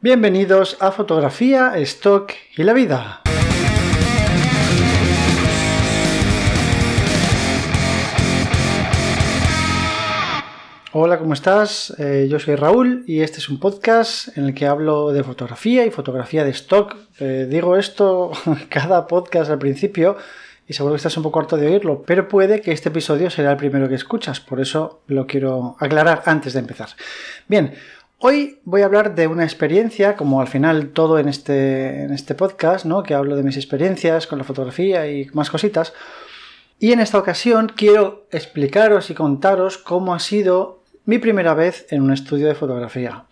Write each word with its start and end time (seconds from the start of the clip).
Bienvenidos 0.00 0.76
a 0.78 0.92
Fotografía, 0.92 1.76
Stock 1.78 2.32
y 2.56 2.62
la 2.62 2.72
Vida. 2.72 3.20
Hola, 10.92 11.18
¿cómo 11.18 11.34
estás? 11.34 11.92
Eh, 11.98 12.28
yo 12.30 12.38
soy 12.38 12.54
Raúl 12.54 13.02
y 13.08 13.22
este 13.22 13.38
es 13.38 13.48
un 13.48 13.58
podcast 13.58 14.38
en 14.38 14.44
el 14.44 14.54
que 14.54 14.66
hablo 14.66 15.10
de 15.10 15.24
fotografía 15.24 15.84
y 15.84 15.90
fotografía 15.90 16.44
de 16.44 16.50
stock. 16.50 16.94
Eh, 17.18 17.48
digo 17.50 17.76
esto 17.76 18.30
cada 18.68 19.08
podcast 19.08 19.50
al 19.50 19.58
principio 19.58 20.16
y 20.68 20.74
seguro 20.74 20.92
que 20.92 20.98
estás 20.98 21.16
un 21.16 21.22
poco 21.22 21.40
harto 21.40 21.56
de 21.56 21.66
oírlo, 21.66 22.04
pero 22.06 22.28
puede 22.28 22.60
que 22.60 22.72
este 22.72 22.90
episodio 22.90 23.30
será 23.30 23.52
el 23.52 23.56
primero 23.56 23.88
que 23.88 23.94
escuchas, 23.94 24.38
por 24.38 24.60
eso 24.60 25.00
lo 25.06 25.26
quiero 25.26 25.76
aclarar 25.80 26.22
antes 26.26 26.52
de 26.52 26.60
empezar. 26.60 26.90
Bien, 27.48 27.74
Hoy 28.20 28.58
voy 28.64 28.82
a 28.82 28.86
hablar 28.86 29.14
de 29.14 29.28
una 29.28 29.44
experiencia, 29.44 30.16
como 30.16 30.40
al 30.40 30.48
final 30.48 30.88
todo 30.88 31.20
en 31.20 31.28
este, 31.28 32.02
en 32.02 32.12
este 32.12 32.34
podcast, 32.34 32.84
¿no? 32.84 33.04
que 33.04 33.14
hablo 33.14 33.36
de 33.36 33.44
mis 33.44 33.56
experiencias 33.56 34.26
con 34.26 34.38
la 34.38 34.44
fotografía 34.44 35.06
y 35.06 35.26
más 35.34 35.50
cositas. 35.50 35.92
Y 36.80 36.90
en 36.90 36.98
esta 36.98 37.16
ocasión 37.16 37.70
quiero 37.76 38.26
explicaros 38.32 39.10
y 39.10 39.14
contaros 39.14 39.78
cómo 39.78 40.14
ha 40.14 40.18
sido 40.18 40.82
mi 41.04 41.18
primera 41.18 41.54
vez 41.54 41.86
en 41.90 42.02
un 42.02 42.12
estudio 42.12 42.48
de 42.48 42.56
fotografía. 42.56 43.26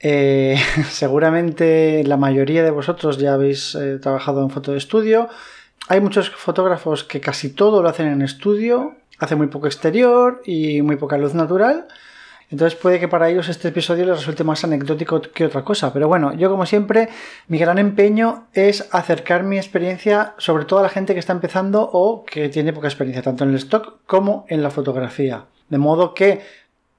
Eh, 0.00 0.56
seguramente 0.88 2.02
la 2.02 2.16
mayoría 2.16 2.64
de 2.64 2.70
vosotros 2.70 3.18
ya 3.18 3.34
habéis 3.34 3.74
eh, 3.74 3.98
trabajado 3.98 4.42
en 4.42 4.48
foto 4.48 4.72
de 4.72 4.78
estudio. 4.78 5.28
Hay 5.88 6.00
muchos 6.00 6.30
fotógrafos 6.30 7.04
que 7.04 7.20
casi 7.20 7.50
todo 7.50 7.82
lo 7.82 7.88
hacen 7.90 8.06
en 8.06 8.22
estudio, 8.22 8.94
hace 9.18 9.36
muy 9.36 9.48
poco 9.48 9.66
exterior 9.66 10.40
y 10.46 10.80
muy 10.80 10.96
poca 10.96 11.18
luz 11.18 11.34
natural. 11.34 11.86
Entonces 12.52 12.78
puede 12.78 13.00
que 13.00 13.08
para 13.08 13.30
ellos 13.30 13.48
este 13.48 13.68
episodio 13.68 14.04
les 14.04 14.18
resulte 14.18 14.44
más 14.44 14.62
anecdótico 14.62 15.22
que 15.22 15.46
otra 15.46 15.64
cosa. 15.64 15.90
Pero 15.92 16.06
bueno, 16.06 16.34
yo 16.34 16.50
como 16.50 16.66
siempre, 16.66 17.08
mi 17.48 17.58
gran 17.58 17.78
empeño 17.78 18.44
es 18.52 18.88
acercar 18.92 19.42
mi 19.42 19.56
experiencia 19.56 20.34
sobre 20.36 20.66
todo 20.66 20.80
a 20.80 20.82
la 20.82 20.90
gente 20.90 21.14
que 21.14 21.20
está 21.20 21.32
empezando 21.32 21.88
o 21.90 22.24
que 22.24 22.50
tiene 22.50 22.74
poca 22.74 22.88
experiencia, 22.88 23.22
tanto 23.22 23.44
en 23.44 23.50
el 23.50 23.56
stock 23.56 24.00
como 24.06 24.44
en 24.48 24.62
la 24.62 24.70
fotografía. 24.70 25.46
De 25.70 25.78
modo 25.78 26.12
que 26.12 26.42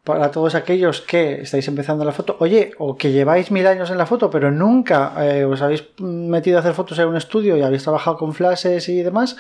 para 0.03 0.31
todos 0.31 0.55
aquellos 0.55 1.01
que 1.01 1.41
estáis 1.41 1.67
empezando 1.67 2.03
la 2.03 2.11
foto, 2.11 2.35
oye, 2.39 2.71
o 2.79 2.97
que 2.97 3.11
lleváis 3.11 3.51
mil 3.51 3.67
años 3.67 3.91
en 3.91 3.99
la 3.99 4.07
foto, 4.07 4.31
pero 4.31 4.49
nunca 4.49 5.13
eh, 5.19 5.45
os 5.45 5.61
habéis 5.61 5.85
metido 5.99 6.57
a 6.57 6.61
hacer 6.61 6.73
fotos 6.73 6.97
en 6.97 7.07
un 7.07 7.15
estudio 7.15 7.55
y 7.55 7.61
habéis 7.61 7.83
trabajado 7.83 8.17
con 8.17 8.33
flashes 8.33 8.89
y 8.89 9.03
demás, 9.03 9.37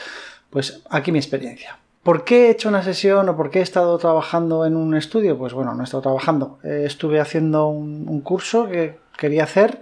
pues 0.51 0.83
aquí 0.91 1.11
mi 1.11 1.17
experiencia. 1.17 1.79
¿Por 2.03 2.25
qué 2.25 2.47
he 2.47 2.51
hecho 2.51 2.67
una 2.67 2.83
sesión 2.83 3.29
o 3.29 3.37
por 3.37 3.49
qué 3.49 3.59
he 3.59 3.61
estado 3.61 3.97
trabajando 3.97 4.65
en 4.65 4.75
un 4.75 4.93
estudio? 4.93 5.37
Pues 5.37 5.53
bueno, 5.53 5.73
no 5.73 5.81
he 5.81 5.85
estado 5.85 6.03
trabajando. 6.03 6.59
Eh, 6.61 6.83
estuve 6.85 7.21
haciendo 7.21 7.67
un, 7.67 8.19
curso 8.21 8.67
que 8.67 8.99
quería 9.17 9.45
hacer, 9.45 9.81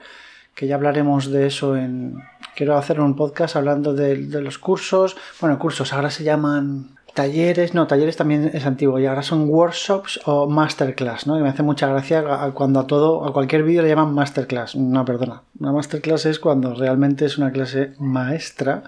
que 0.53 0.67
ya 0.67 0.75
hablaremos 0.75 1.31
de 1.31 1.47
eso 1.47 1.75
en... 1.75 2.22
Quiero 2.55 2.78
hacer 2.78 3.00
un 3.00 3.16
podcast 3.16 3.55
hablando 3.55 3.94
de, 3.94 4.17
los 4.17 4.59
cursos. 4.59 5.17
Bueno, 5.39 5.58
cursos 5.58 5.94
ahora 5.94 6.11
se 6.11 6.23
llaman 6.23 6.89
talleres, 7.16 7.73
no, 7.73 7.88
talleres 7.88 8.17
también 8.17 8.52
es 8.53 8.66
antiguo 8.67 9.00
y 9.00 9.08
ahora 9.08 9.23
son 9.23 9.50
workshops 9.50 10.19
o 10.25 10.47
masterclass, 10.47 11.25
¿no? 11.25 11.39
Y 11.39 11.41
me 11.41 11.50
hace 11.50 11.63
mucha 11.63 11.88
gracia 11.88 12.23
cuando 12.53 12.81
a 12.81 12.88
todo, 12.88 13.25
a 13.25 13.33
cualquier 13.33 13.63
vídeo 13.63 13.81
le 13.81 13.89
llaman 13.89 14.13
masterclass. 14.13 14.75
No, 14.75 15.06
perdona. 15.06 15.41
Una 15.59 15.72
masterclass 15.72 16.28
es 16.28 16.39
cuando 16.39 16.75
realmente 16.75 17.25
es 17.25 17.39
una 17.39 17.52
clase 17.52 17.94
maestra 17.97 18.83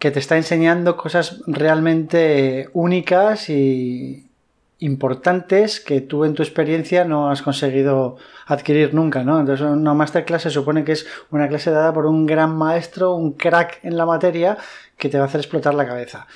que 0.00 0.10
te 0.10 0.18
está 0.18 0.38
enseñando 0.38 0.96
cosas 0.96 1.42
realmente 1.46 2.70
únicas 2.72 3.50
y 3.50 4.30
importantes 4.78 5.78
que 5.78 6.00
tú 6.00 6.24
en 6.24 6.32
tu 6.32 6.42
experiencia 6.42 7.04
no 7.04 7.30
has 7.30 7.42
conseguido 7.42 8.16
adquirir 8.46 8.94
nunca, 8.94 9.22
¿no? 9.24 9.38
Entonces 9.38 9.66
una 9.66 9.92
masterclass 9.92 10.42
se 10.42 10.50
supone 10.50 10.84
que 10.84 10.92
es 10.92 11.06
una 11.30 11.48
clase 11.48 11.70
dada 11.70 11.92
por 11.92 12.06
un 12.06 12.24
gran 12.24 12.56
maestro, 12.56 13.14
un 13.14 13.34
crack 13.34 13.80
en 13.82 13.98
la 13.98 14.06
materia 14.06 14.56
que 14.96 15.10
te 15.10 15.18
va 15.18 15.24
a 15.24 15.26
hacer 15.26 15.40
explotar 15.40 15.74
la 15.74 15.86
cabeza. 15.86 16.26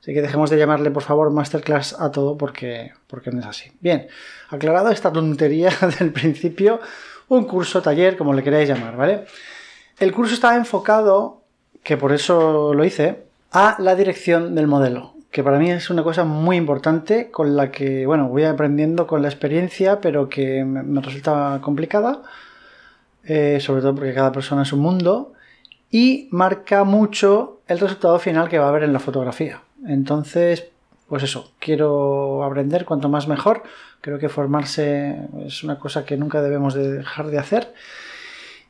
Así 0.00 0.12
que 0.12 0.20
dejemos 0.20 0.50
de 0.50 0.58
llamarle, 0.58 0.90
por 0.90 1.04
favor, 1.04 1.30
masterclass 1.30 1.94
a 2.00 2.10
todo 2.10 2.36
porque, 2.36 2.92
porque 3.06 3.30
no 3.30 3.38
es 3.38 3.46
así. 3.46 3.70
Bien, 3.78 4.08
aclarado 4.50 4.90
esta 4.90 5.12
tontería 5.12 5.70
del 6.00 6.12
principio, 6.12 6.80
un 7.28 7.44
curso, 7.44 7.82
taller, 7.82 8.16
como 8.16 8.34
le 8.34 8.42
queráis 8.42 8.68
llamar, 8.68 8.96
¿vale? 8.96 9.26
El 10.00 10.12
curso 10.12 10.34
estaba 10.34 10.56
enfocado 10.56 11.41
que 11.82 11.96
por 11.96 12.12
eso 12.12 12.74
lo 12.74 12.84
hice, 12.84 13.24
a 13.50 13.76
la 13.78 13.94
dirección 13.94 14.54
del 14.54 14.66
modelo, 14.66 15.14
que 15.30 15.42
para 15.42 15.58
mí 15.58 15.70
es 15.70 15.90
una 15.90 16.02
cosa 16.02 16.24
muy 16.24 16.56
importante 16.56 17.30
con 17.30 17.56
la 17.56 17.70
que, 17.70 18.06
bueno, 18.06 18.28
voy 18.28 18.44
aprendiendo 18.44 19.06
con 19.06 19.22
la 19.22 19.28
experiencia, 19.28 20.00
pero 20.00 20.28
que 20.28 20.64
me 20.64 21.00
resulta 21.00 21.58
complicada, 21.62 22.22
eh, 23.24 23.58
sobre 23.60 23.82
todo 23.82 23.94
porque 23.94 24.14
cada 24.14 24.32
persona 24.32 24.62
es 24.62 24.72
un 24.72 24.80
mundo, 24.80 25.32
y 25.90 26.28
marca 26.30 26.84
mucho 26.84 27.60
el 27.68 27.78
resultado 27.78 28.18
final 28.18 28.48
que 28.48 28.58
va 28.58 28.66
a 28.66 28.68
haber 28.68 28.84
en 28.84 28.92
la 28.92 28.98
fotografía. 28.98 29.60
Entonces, 29.86 30.68
pues 31.08 31.22
eso, 31.24 31.52
quiero 31.58 32.42
aprender 32.42 32.86
cuanto 32.86 33.10
más 33.10 33.28
mejor. 33.28 33.62
Creo 34.00 34.18
que 34.18 34.30
formarse 34.30 35.28
es 35.44 35.62
una 35.62 35.78
cosa 35.78 36.06
que 36.06 36.16
nunca 36.16 36.40
debemos 36.40 36.72
de 36.72 36.90
dejar 36.90 37.26
de 37.26 37.38
hacer. 37.38 37.74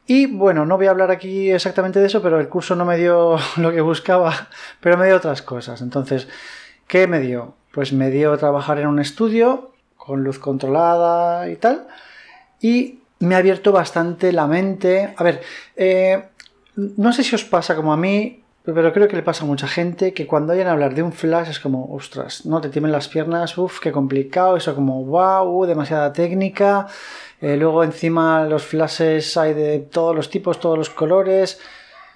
Y 0.07 0.27
bueno, 0.27 0.67
no 0.67 0.77
voy 0.77 0.87
a 0.87 0.91
hablar 0.91 1.11
aquí 1.11 1.51
exactamente 1.51 2.01
de 2.01 2.07
eso, 2.07 2.23
pero 2.23 2.41
el 2.41 2.49
curso 2.49 2.75
no 2.75 2.85
me 2.85 2.97
dio 2.97 3.37
lo 3.57 3.73
que 3.73 3.81
buscaba, 3.81 4.49
pero 4.81 4.97
me 4.97 5.07
dio 5.07 5.17
otras 5.17 5.43
cosas. 5.43 5.81
Entonces, 5.81 6.29
¿qué 6.87 7.07
me 7.07 7.21
dio? 7.21 7.55
Pues 7.73 7.93
me 7.93 8.11
dio 8.11 8.37
trabajar 8.37 8.79
en 8.79 8.89
un 8.89 8.99
estudio 8.99 9.73
con 9.97 10.25
luz 10.25 10.39
controlada 10.39 11.49
y 11.49 11.57
tal. 11.57 11.87
Y 12.61 12.99
me 13.21 13.37
ha 13.37 13.39
abierto 13.39 13.73
bastante 13.73 14.33
la 14.33 14.47
mente. 14.47 15.15
A 15.17 15.23
ver, 15.23 15.43
eh, 15.77 16.25
no 16.75 17.13
sé 17.13 17.23
si 17.23 17.34
os 17.34 17.45
pasa 17.45 17.77
como 17.77 17.93
a 17.93 17.97
mí, 17.97 18.41
pero 18.65 18.93
creo 18.93 19.09
que 19.09 19.17
le 19.17 19.23
pasa 19.23 19.45
a 19.45 19.47
mucha 19.47 19.67
gente 19.67 20.15
que 20.15 20.27
cuando 20.27 20.53
oyen 20.53 20.69
hablar 20.69 20.95
de 20.95 21.03
un 21.03 21.12
flash 21.12 21.49
es 21.50 21.59
como, 21.59 21.93
ostras, 21.93 22.47
no 22.47 22.61
te 22.61 22.69
tienen 22.69 22.93
las 22.93 23.09
piernas, 23.09 23.59
uff, 23.59 23.81
qué 23.81 23.91
complicado, 23.91 24.56
eso 24.56 24.75
como, 24.75 25.05
wow, 25.05 25.65
demasiada 25.67 26.12
técnica. 26.12 26.87
Eh, 27.41 27.56
luego 27.56 27.83
encima 27.83 28.45
los 28.45 28.62
flashes 28.65 29.37
hay 29.37 29.53
de 29.55 29.81
todos 29.81 30.15
los 30.15 30.31
tipos, 30.31 30.61
todos 30.61 30.78
los 30.78 30.91
colores. 30.91 31.59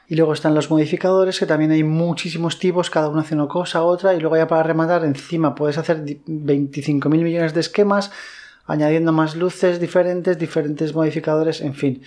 Y 0.08 0.14
luego 0.14 0.34
están 0.34 0.54
los 0.54 0.70
modificadores, 0.70 1.40
que 1.40 1.46
también 1.46 1.72
hay 1.72 1.82
muchísimos 1.82 2.60
tipos, 2.60 2.90
cada 2.90 3.08
uno 3.08 3.22
hace 3.22 3.34
una 3.34 3.48
cosa, 3.48 3.82
otra. 3.82 4.14
Y 4.14 4.20
luego 4.20 4.36
ya 4.36 4.46
para 4.46 4.62
rematar, 4.62 5.04
encima 5.04 5.56
puedes 5.56 5.78
hacer 5.78 6.04
25.000 6.04 7.08
millones 7.08 7.54
de 7.54 7.60
esquemas, 7.60 8.12
añadiendo 8.66 9.10
más 9.10 9.34
luces 9.34 9.80
diferentes, 9.80 10.38
diferentes 10.38 10.94
modificadores, 10.94 11.60
en 11.60 11.74
fin. 11.74 12.02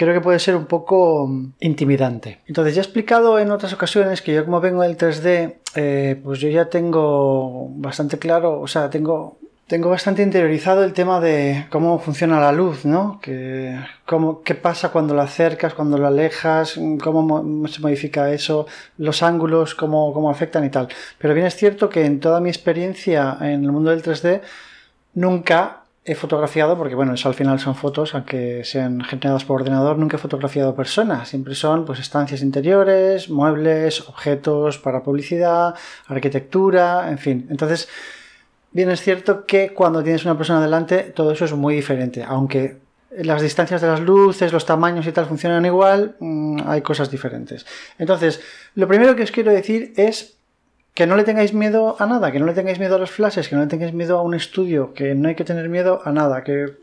Creo 0.00 0.14
que 0.14 0.22
puede 0.22 0.38
ser 0.38 0.56
un 0.56 0.64
poco 0.64 1.26
mm, 1.26 1.52
intimidante. 1.60 2.40
Entonces 2.46 2.74
ya 2.74 2.80
he 2.80 2.84
explicado 2.84 3.38
en 3.38 3.50
otras 3.50 3.74
ocasiones 3.74 4.22
que 4.22 4.32
yo 4.32 4.46
como 4.46 4.58
vengo 4.58 4.80
del 4.80 4.96
3D, 4.96 5.56
eh, 5.74 6.18
pues 6.24 6.40
yo 6.40 6.48
ya 6.48 6.70
tengo 6.70 7.68
bastante 7.72 8.18
claro, 8.18 8.62
o 8.62 8.66
sea, 8.66 8.88
tengo 8.88 9.36
tengo 9.66 9.90
bastante 9.90 10.22
interiorizado 10.22 10.84
el 10.84 10.94
tema 10.94 11.20
de 11.20 11.66
cómo 11.68 11.98
funciona 11.98 12.40
la 12.40 12.50
luz, 12.50 12.86
¿no? 12.86 13.20
Que, 13.20 13.78
cómo, 14.06 14.40
qué 14.42 14.54
pasa 14.54 14.88
cuando 14.88 15.14
la 15.14 15.24
acercas, 15.24 15.74
cuando 15.74 15.98
la 15.98 16.08
alejas, 16.08 16.80
cómo 17.04 17.68
se 17.68 17.80
modifica 17.82 18.32
eso, 18.32 18.66
los 18.96 19.22
ángulos, 19.22 19.74
cómo, 19.74 20.14
cómo 20.14 20.30
afectan 20.30 20.64
y 20.64 20.70
tal. 20.70 20.88
Pero 21.18 21.34
bien 21.34 21.46
es 21.46 21.56
cierto 21.56 21.90
que 21.90 22.06
en 22.06 22.20
toda 22.20 22.40
mi 22.40 22.48
experiencia 22.48 23.36
en 23.42 23.64
el 23.64 23.70
mundo 23.70 23.90
del 23.90 24.02
3D 24.02 24.40
nunca 25.12 25.79
he 26.04 26.14
fotografiado, 26.14 26.76
porque 26.78 26.94
bueno, 26.94 27.14
eso 27.14 27.28
al 27.28 27.34
final 27.34 27.58
son 27.60 27.74
fotos, 27.74 28.14
aunque 28.14 28.64
sean 28.64 29.02
generadas 29.02 29.44
por 29.44 29.60
ordenador, 29.60 29.98
nunca 29.98 30.16
he 30.16 30.20
fotografiado 30.20 30.74
personas. 30.74 31.28
Siempre 31.28 31.54
son 31.54 31.84
pues 31.84 31.98
estancias 32.00 32.42
interiores, 32.42 33.28
muebles, 33.28 34.08
objetos 34.08 34.78
para 34.78 35.02
publicidad, 35.02 35.74
arquitectura, 36.08 37.10
en 37.10 37.18
fin. 37.18 37.46
Entonces, 37.50 37.88
Bien, 38.72 38.88
es 38.90 39.00
cierto 39.00 39.46
que 39.46 39.74
cuando 39.74 40.02
tienes 40.02 40.24
una 40.24 40.36
persona 40.36 40.60
delante 40.60 41.02
todo 41.02 41.32
eso 41.32 41.44
es 41.44 41.52
muy 41.52 41.74
diferente, 41.74 42.22
aunque 42.22 42.76
las 43.10 43.42
distancias 43.42 43.80
de 43.80 43.88
las 43.88 44.00
luces, 44.00 44.52
los 44.52 44.64
tamaños 44.64 45.06
y 45.06 45.12
tal 45.12 45.26
funcionan 45.26 45.64
igual, 45.66 46.14
mm, 46.20 46.60
hay 46.66 46.80
cosas 46.80 47.10
diferentes. 47.10 47.66
Entonces, 47.98 48.40
lo 48.76 48.86
primero 48.86 49.16
que 49.16 49.24
os 49.24 49.32
quiero 49.32 49.52
decir 49.52 49.92
es 49.96 50.36
que 50.94 51.06
no 51.06 51.16
le 51.16 51.24
tengáis 51.24 51.52
miedo 51.54 51.96
a 51.98 52.06
nada, 52.06 52.32
que 52.32 52.38
no 52.40 52.46
le 52.46 52.52
tengáis 52.52 52.78
miedo 52.78 52.96
a 52.96 52.98
los 52.98 53.10
flashes, 53.10 53.48
que 53.48 53.56
no 53.56 53.62
le 53.62 53.68
tengáis 53.68 53.92
miedo 53.92 54.18
a 54.18 54.22
un 54.22 54.34
estudio, 54.34 54.92
que 54.92 55.14
no 55.14 55.28
hay 55.28 55.34
que 55.34 55.44
tener 55.44 55.68
miedo 55.68 56.00
a 56.04 56.12
nada, 56.12 56.42
que 56.42 56.76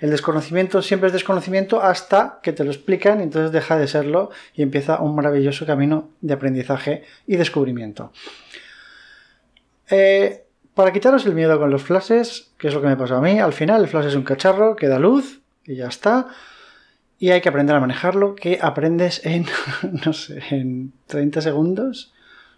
el 0.00 0.10
desconocimiento 0.10 0.82
siempre 0.82 1.08
es 1.08 1.12
desconocimiento 1.12 1.82
hasta 1.82 2.38
que 2.42 2.52
te 2.52 2.64
lo 2.64 2.70
explican 2.70 3.20
entonces 3.20 3.52
deja 3.52 3.76
de 3.76 3.88
serlo 3.88 4.30
y 4.54 4.62
empieza 4.62 5.00
un 5.00 5.14
maravilloso 5.14 5.66
camino 5.66 6.10
de 6.20 6.34
aprendizaje 6.34 7.04
y 7.26 7.36
descubrimiento. 7.36 8.12
Eh, 9.88 10.44
para 10.74 10.92
quitaros 10.92 11.24
el 11.24 11.34
miedo 11.34 11.58
con 11.58 11.70
los 11.70 11.82
flashes, 11.82 12.50
que 12.58 12.68
es 12.68 12.74
lo 12.74 12.82
que 12.82 12.88
me 12.88 12.96
pasó 12.96 13.16
a 13.16 13.22
mí, 13.22 13.40
al 13.40 13.52
final 13.54 13.82
el 13.82 13.88
flash 13.88 14.06
es 14.06 14.14
un 14.14 14.24
cacharro 14.24 14.76
que 14.76 14.88
da 14.88 14.98
luz 14.98 15.40
y 15.64 15.76
ya 15.76 15.86
está. 15.86 16.28
Y 17.18 17.30
hay 17.30 17.40
que 17.40 17.48
aprender 17.48 17.74
a 17.74 17.80
manejarlo, 17.80 18.34
que 18.34 18.58
aprendes 18.60 19.24
en, 19.24 19.46
no 20.04 20.12
sé, 20.12 20.42
en 20.50 20.92
30 21.06 21.40
segundos. 21.40 22.12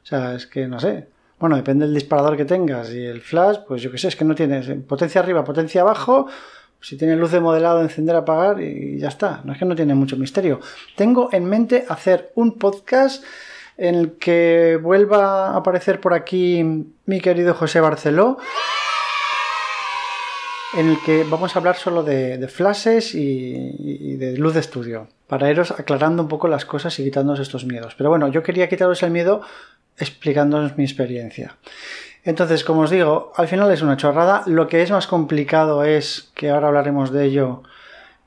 O 0.09 0.11
sea, 0.11 0.35
es 0.35 0.47
que 0.47 0.67
no 0.67 0.81
sé. 0.81 1.07
Bueno, 1.39 1.57
depende 1.57 1.85
del 1.85 1.95
disparador 1.95 2.35
que 2.35 2.47
tengas 2.47 2.91
y 2.95 3.05
el 3.05 3.21
flash, 3.21 3.59
pues 3.69 3.83
yo 3.83 3.93
qué 3.93 3.99
sé, 3.99 4.09
es 4.09 4.17
que 4.17 4.25
no 4.25 4.35
tienes 4.35 4.67
potencia 4.89 5.21
arriba, 5.21 5.45
potencia 5.45 5.83
abajo, 5.83 6.29
Si 6.81 6.97
tiene 6.97 7.15
luz 7.15 7.33
de 7.33 7.41
modelado, 7.41 7.83
encender, 7.83 8.17
apagar 8.17 8.63
y 8.63 8.99
ya 8.99 9.09
está. 9.09 9.43
No 9.45 9.53
es 9.53 9.59
que 9.59 9.67
no 9.67 9.77
tiene 9.77 9.95
mucho 9.95 10.17
misterio. 10.17 10.61
Tengo 10.97 11.29
en 11.33 11.45
mente 11.45 11.85
hacer 11.91 12.33
un 12.37 12.57
podcast 12.57 13.23
en 13.77 13.97
el 13.97 14.13
que 14.13 14.79
vuelva 14.83 15.49
a 15.49 15.57
aparecer 15.57 16.01
por 16.01 16.15
aquí 16.15 16.65
mi 17.05 17.21
querido 17.21 17.53
José 17.53 17.81
Barceló 17.81 18.39
en 20.75 20.89
el 20.89 21.01
que 21.01 21.25
vamos 21.25 21.55
a 21.55 21.59
hablar 21.59 21.77
solo 21.77 22.03
de, 22.03 22.47
flashes 22.49 23.15
y, 23.15 24.17
de 24.17 24.37
luz 24.37 24.55
de 24.55 24.61
estudio, 24.61 25.09
para 25.27 25.51
iros 25.51 25.71
aclarando 25.73 26.23
un 26.23 26.29
poco 26.29 26.49
las 26.49 26.65
cosas 26.65 26.99
y 26.99 27.05
quitándonos 27.05 27.41
estos 27.41 27.65
miedos. 27.65 27.95
Pero 27.97 28.11
bueno, 28.11 28.29
yo 28.29 28.43
quería 28.43 28.69
quitaros 28.69 29.03
el 29.03 29.11
miedo 29.11 29.41
explicándonos 29.97 30.77
mi 30.77 30.85
experiencia. 30.85 31.57
Entonces, 32.25 32.65
como 32.65 32.83
os 32.83 32.91
digo, 32.91 33.33
al 33.37 33.49
final 33.49 33.71
es 33.73 33.83
una 33.83 33.97
chorrada. 33.97 34.43
Lo 34.47 34.69
que 34.69 34.83
es 34.83 34.91
más 34.91 35.07
complicado 35.07 35.85
es, 35.85 36.31
que 36.35 36.51
ahora 36.51 36.69
hablaremos 36.69 37.11
de 37.13 37.25
ello, 37.25 37.63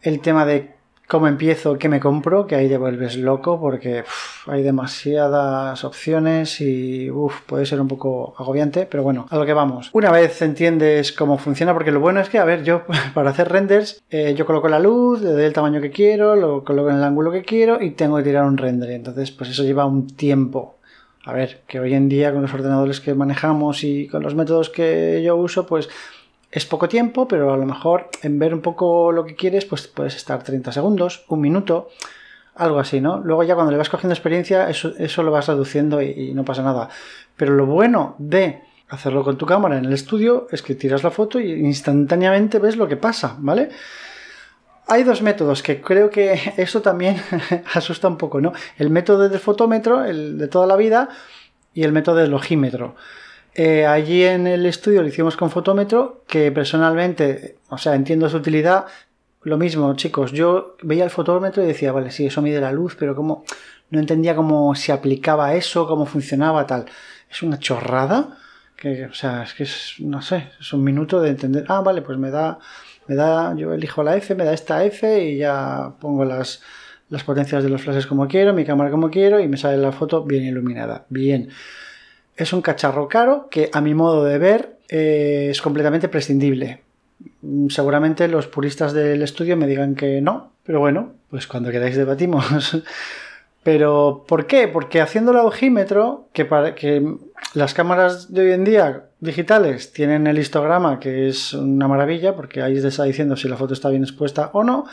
el 0.01 0.21
tema 0.21 0.45
de 0.45 0.73
cómo 1.11 1.27
empiezo, 1.27 1.77
qué 1.77 1.89
me 1.89 1.99
compro, 1.99 2.47
que 2.47 2.55
ahí 2.55 2.69
te 2.69 2.77
vuelves 2.77 3.17
loco 3.17 3.59
porque 3.59 4.05
hay 4.47 4.63
demasiadas 4.63 5.83
opciones 5.83 6.61
y 6.61 7.09
puede 7.47 7.65
ser 7.65 7.81
un 7.81 7.89
poco 7.89 8.33
agobiante, 8.37 8.87
pero 8.89 9.03
bueno, 9.03 9.27
a 9.29 9.35
lo 9.35 9.45
que 9.45 9.51
vamos. 9.51 9.89
Una 9.91 10.09
vez 10.09 10.41
entiendes 10.41 11.11
cómo 11.11 11.37
funciona, 11.37 11.73
porque 11.73 11.91
lo 11.91 11.99
bueno 11.99 12.21
es 12.21 12.29
que, 12.29 12.39
a 12.39 12.45
ver, 12.45 12.63
yo 12.63 12.83
para 13.13 13.31
hacer 13.31 13.49
renders, 13.49 14.01
eh, 14.09 14.33
yo 14.37 14.45
coloco 14.45 14.69
la 14.69 14.79
luz, 14.79 15.21
le 15.21 15.31
doy 15.31 15.43
el 15.43 15.51
tamaño 15.51 15.81
que 15.81 15.91
quiero, 15.91 16.37
lo 16.37 16.63
coloco 16.63 16.89
en 16.91 16.95
el 16.95 17.03
ángulo 17.03 17.29
que 17.29 17.43
quiero 17.43 17.81
y 17.81 17.91
tengo 17.91 18.15
que 18.15 18.23
tirar 18.23 18.45
un 18.45 18.55
render. 18.55 18.91
Entonces, 18.91 19.31
pues 19.31 19.49
eso 19.49 19.63
lleva 19.63 19.85
un 19.85 20.07
tiempo. 20.07 20.77
A 21.25 21.33
ver, 21.33 21.59
que 21.67 21.81
hoy 21.81 21.93
en 21.93 22.07
día 22.07 22.31
con 22.31 22.41
los 22.41 22.53
ordenadores 22.53 23.01
que 23.01 23.13
manejamos 23.13 23.83
y 23.83 24.07
con 24.07 24.23
los 24.23 24.33
métodos 24.33 24.69
que 24.69 25.21
yo 25.21 25.35
uso, 25.35 25.67
pues 25.67 25.89
es 26.51 26.65
poco 26.65 26.89
tiempo, 26.89 27.27
pero 27.27 27.53
a 27.53 27.57
lo 27.57 27.65
mejor 27.65 28.09
en 28.24 28.38
ver 28.38 28.53
un 28.53 28.62
poco 28.62 29.12
lo 29.12 29.25
que 29.25 29.36
quieres, 29.36 29.65
pues 29.65 29.88
puedes 29.88 30.15
estar 30.15 30.44
30 30.44 30.71
segundos, 30.71 31.24
un 31.30 31.39
minuto, 31.39 31.89
algo 32.56 32.80
así, 32.80 33.00
¿no? 33.00 33.19
Luego 33.19 33.44
ya 33.44 33.56
cuando 33.56 33.71
le 33.71 33.77
vas 33.77 33.89
cogiendo 33.89 34.13
experiencia, 34.13 34.69
eso, 34.69 34.94
eso 34.98 35.24
lo 35.24 35.31
vas 35.31 35.48
reduciendo 35.48 36.01
y, 36.01 36.33
no 36.33 36.44
pasa 36.44 36.62
nada. 36.62 36.89
Pero 37.38 37.56
lo 37.56 37.65
bueno 37.65 38.15
de 38.18 38.62
hacerlo 38.89 39.24
con 39.24 39.38
tu 39.38 39.45
cámara 39.45 39.77
en 39.77 39.86
el 39.86 39.94
estudio 39.94 40.48
es 40.51 40.62
que 40.62 40.75
tiras 40.75 41.03
la 41.03 41.12
foto 41.12 41.39
y 41.39 41.51
instantáneamente 41.51 42.59
ves 42.59 42.75
lo 42.75 42.88
que 42.88 42.97
pasa, 42.97 43.38
¿vale? 43.39 43.69
Hay 44.88 45.04
dos 45.04 45.21
métodos 45.21 45.63
que 45.63 45.80
creo 45.80 46.09
que 46.09 46.38
eso 46.57 46.81
también 46.81 47.15
asusta 47.74 48.09
un 48.09 48.18
poco, 48.18 48.42
¿no? 48.42 48.51
El 48.77 48.89
método 48.89 49.30
del 49.30 49.39
fotómetro, 49.39 50.04
el 50.04 50.38
de 50.38 50.50
toda 50.50 50.68
la 50.68 50.75
vida, 50.75 51.07
y 51.74 51.83
el 51.83 51.92
método 51.92 52.18
del 52.18 52.31
logímetro. 52.31 52.95
Eh, 53.53 53.86
allí 53.86 54.24
en 54.24 54.48
el 54.48 54.65
estudio 54.65 55.01
lo 55.01 55.07
hicimos 55.07 55.36
con 55.36 55.50
fotómetro, 55.50 56.24
que 56.27 56.51
personalmente, 56.51 57.57
o 57.69 57.77
sea, 57.77 57.95
entiendo 57.95 58.30
su 58.30 58.38
utilidad. 58.38 58.86
Lo 59.44 59.57
mismo, 59.57 59.95
chicos, 59.95 60.31
yo 60.31 60.77
veía 60.83 61.03
el 61.03 61.09
fotómetro 61.09 61.63
y 61.63 61.68
decía, 61.68 61.92
vale, 61.92 62.12
sí, 62.12 62.27
eso 62.27 62.42
mide 62.42 62.62
la 62.62 62.71
luz, 62.71 62.95
pero 62.98 63.15
como 63.15 63.44
no 63.89 64.00
entendía 64.00 64.36
cómo 64.36 64.75
se 64.75 64.92
aplicaba 64.92 65.56
eso, 65.56 65.88
cómo 65.88 66.06
funcionaba, 66.06 66.65
tal. 66.68 66.86
Es 67.30 67.42
una 67.44 67.59
chorrada, 67.59 68.38
que, 68.77 69.06
o 69.06 69.13
sea, 69.13 69.44
es 69.44 69.54
que 69.54 69.63
es, 69.63 69.95
no 70.00 70.21
sé, 70.21 70.51
es 70.59 70.74
un 70.74 70.83
minuto 70.83 71.21
de 71.21 71.30
entender, 71.30 71.65
ah, 71.68 71.81
vale, 71.81 72.01
pues 72.01 72.18
me 72.18 72.31
da, 72.31 72.59
me 73.07 73.15
da, 73.15 73.54
yo 73.56 73.74
elijo 73.74 74.04
la 74.04 74.15
F, 74.15 74.36
me 74.36 74.45
da 74.45 74.54
esta 74.54 74.83
F 74.86 75.24
y 75.24 75.38
ya 75.38 75.94
pongo 76.00 76.24
las, 76.24 76.62
las 77.09 77.24
potencias 77.24 77.63
de 77.63 77.69
los 77.69 77.81
flashes 77.81 78.07
como 78.07 78.27
quiero, 78.27 78.54
mi 78.54 78.65
cámara 78.65 78.92
como 78.92 79.09
quiero 79.09 79.39
y 79.39 79.47
me 79.47 79.57
sale 79.57 79.77
la 79.77 79.92
foto 79.92 80.24
bien 80.24 80.44
iluminada. 80.45 81.06
Bien. 81.09 81.50
Es 82.41 82.53
un 82.53 82.63
cacharro 82.63 83.07
caro 83.07 83.49
que 83.51 83.69
a 83.71 83.81
mi 83.81 83.93
modo 83.93 84.23
de 84.23 84.39
ver 84.39 84.77
eh, 84.89 85.49
es 85.51 85.61
completamente 85.61 86.09
prescindible. 86.09 86.81
Mm, 87.43 87.67
seguramente 87.67 88.27
los 88.27 88.47
puristas 88.47 88.93
del 88.93 89.21
estudio 89.21 89.55
me 89.55 89.67
digan 89.67 89.93
que 89.93 90.21
no, 90.21 90.51
pero 90.63 90.79
bueno, 90.79 91.13
pues 91.29 91.45
cuando 91.45 91.69
queráis 91.69 91.95
debatimos. 91.95 92.81
pero 93.63 94.25
¿por 94.27 94.47
qué? 94.47 94.67
Porque 94.67 95.01
haciendo 95.01 95.33
el 95.33 95.38
ojímetro, 95.38 96.29
que, 96.33 96.45
para, 96.45 96.73
que 96.73 97.15
las 97.53 97.75
cámaras 97.75 98.33
de 98.33 98.41
hoy 98.41 98.51
en 98.53 98.63
día 98.63 99.03
digitales 99.19 99.94
tienen 99.94 100.25
el 100.25 100.39
histograma, 100.39 100.99
que 100.99 101.27
es 101.27 101.53
una 101.53 101.87
maravilla, 101.87 102.35
porque 102.35 102.63
ahí 102.63 102.75
está 102.75 103.03
diciendo 103.03 103.37
si 103.37 103.49
la 103.49 103.57
foto 103.57 103.75
está 103.75 103.89
bien 103.89 104.01
expuesta 104.01 104.49
o 104.53 104.63
no. 104.63 104.87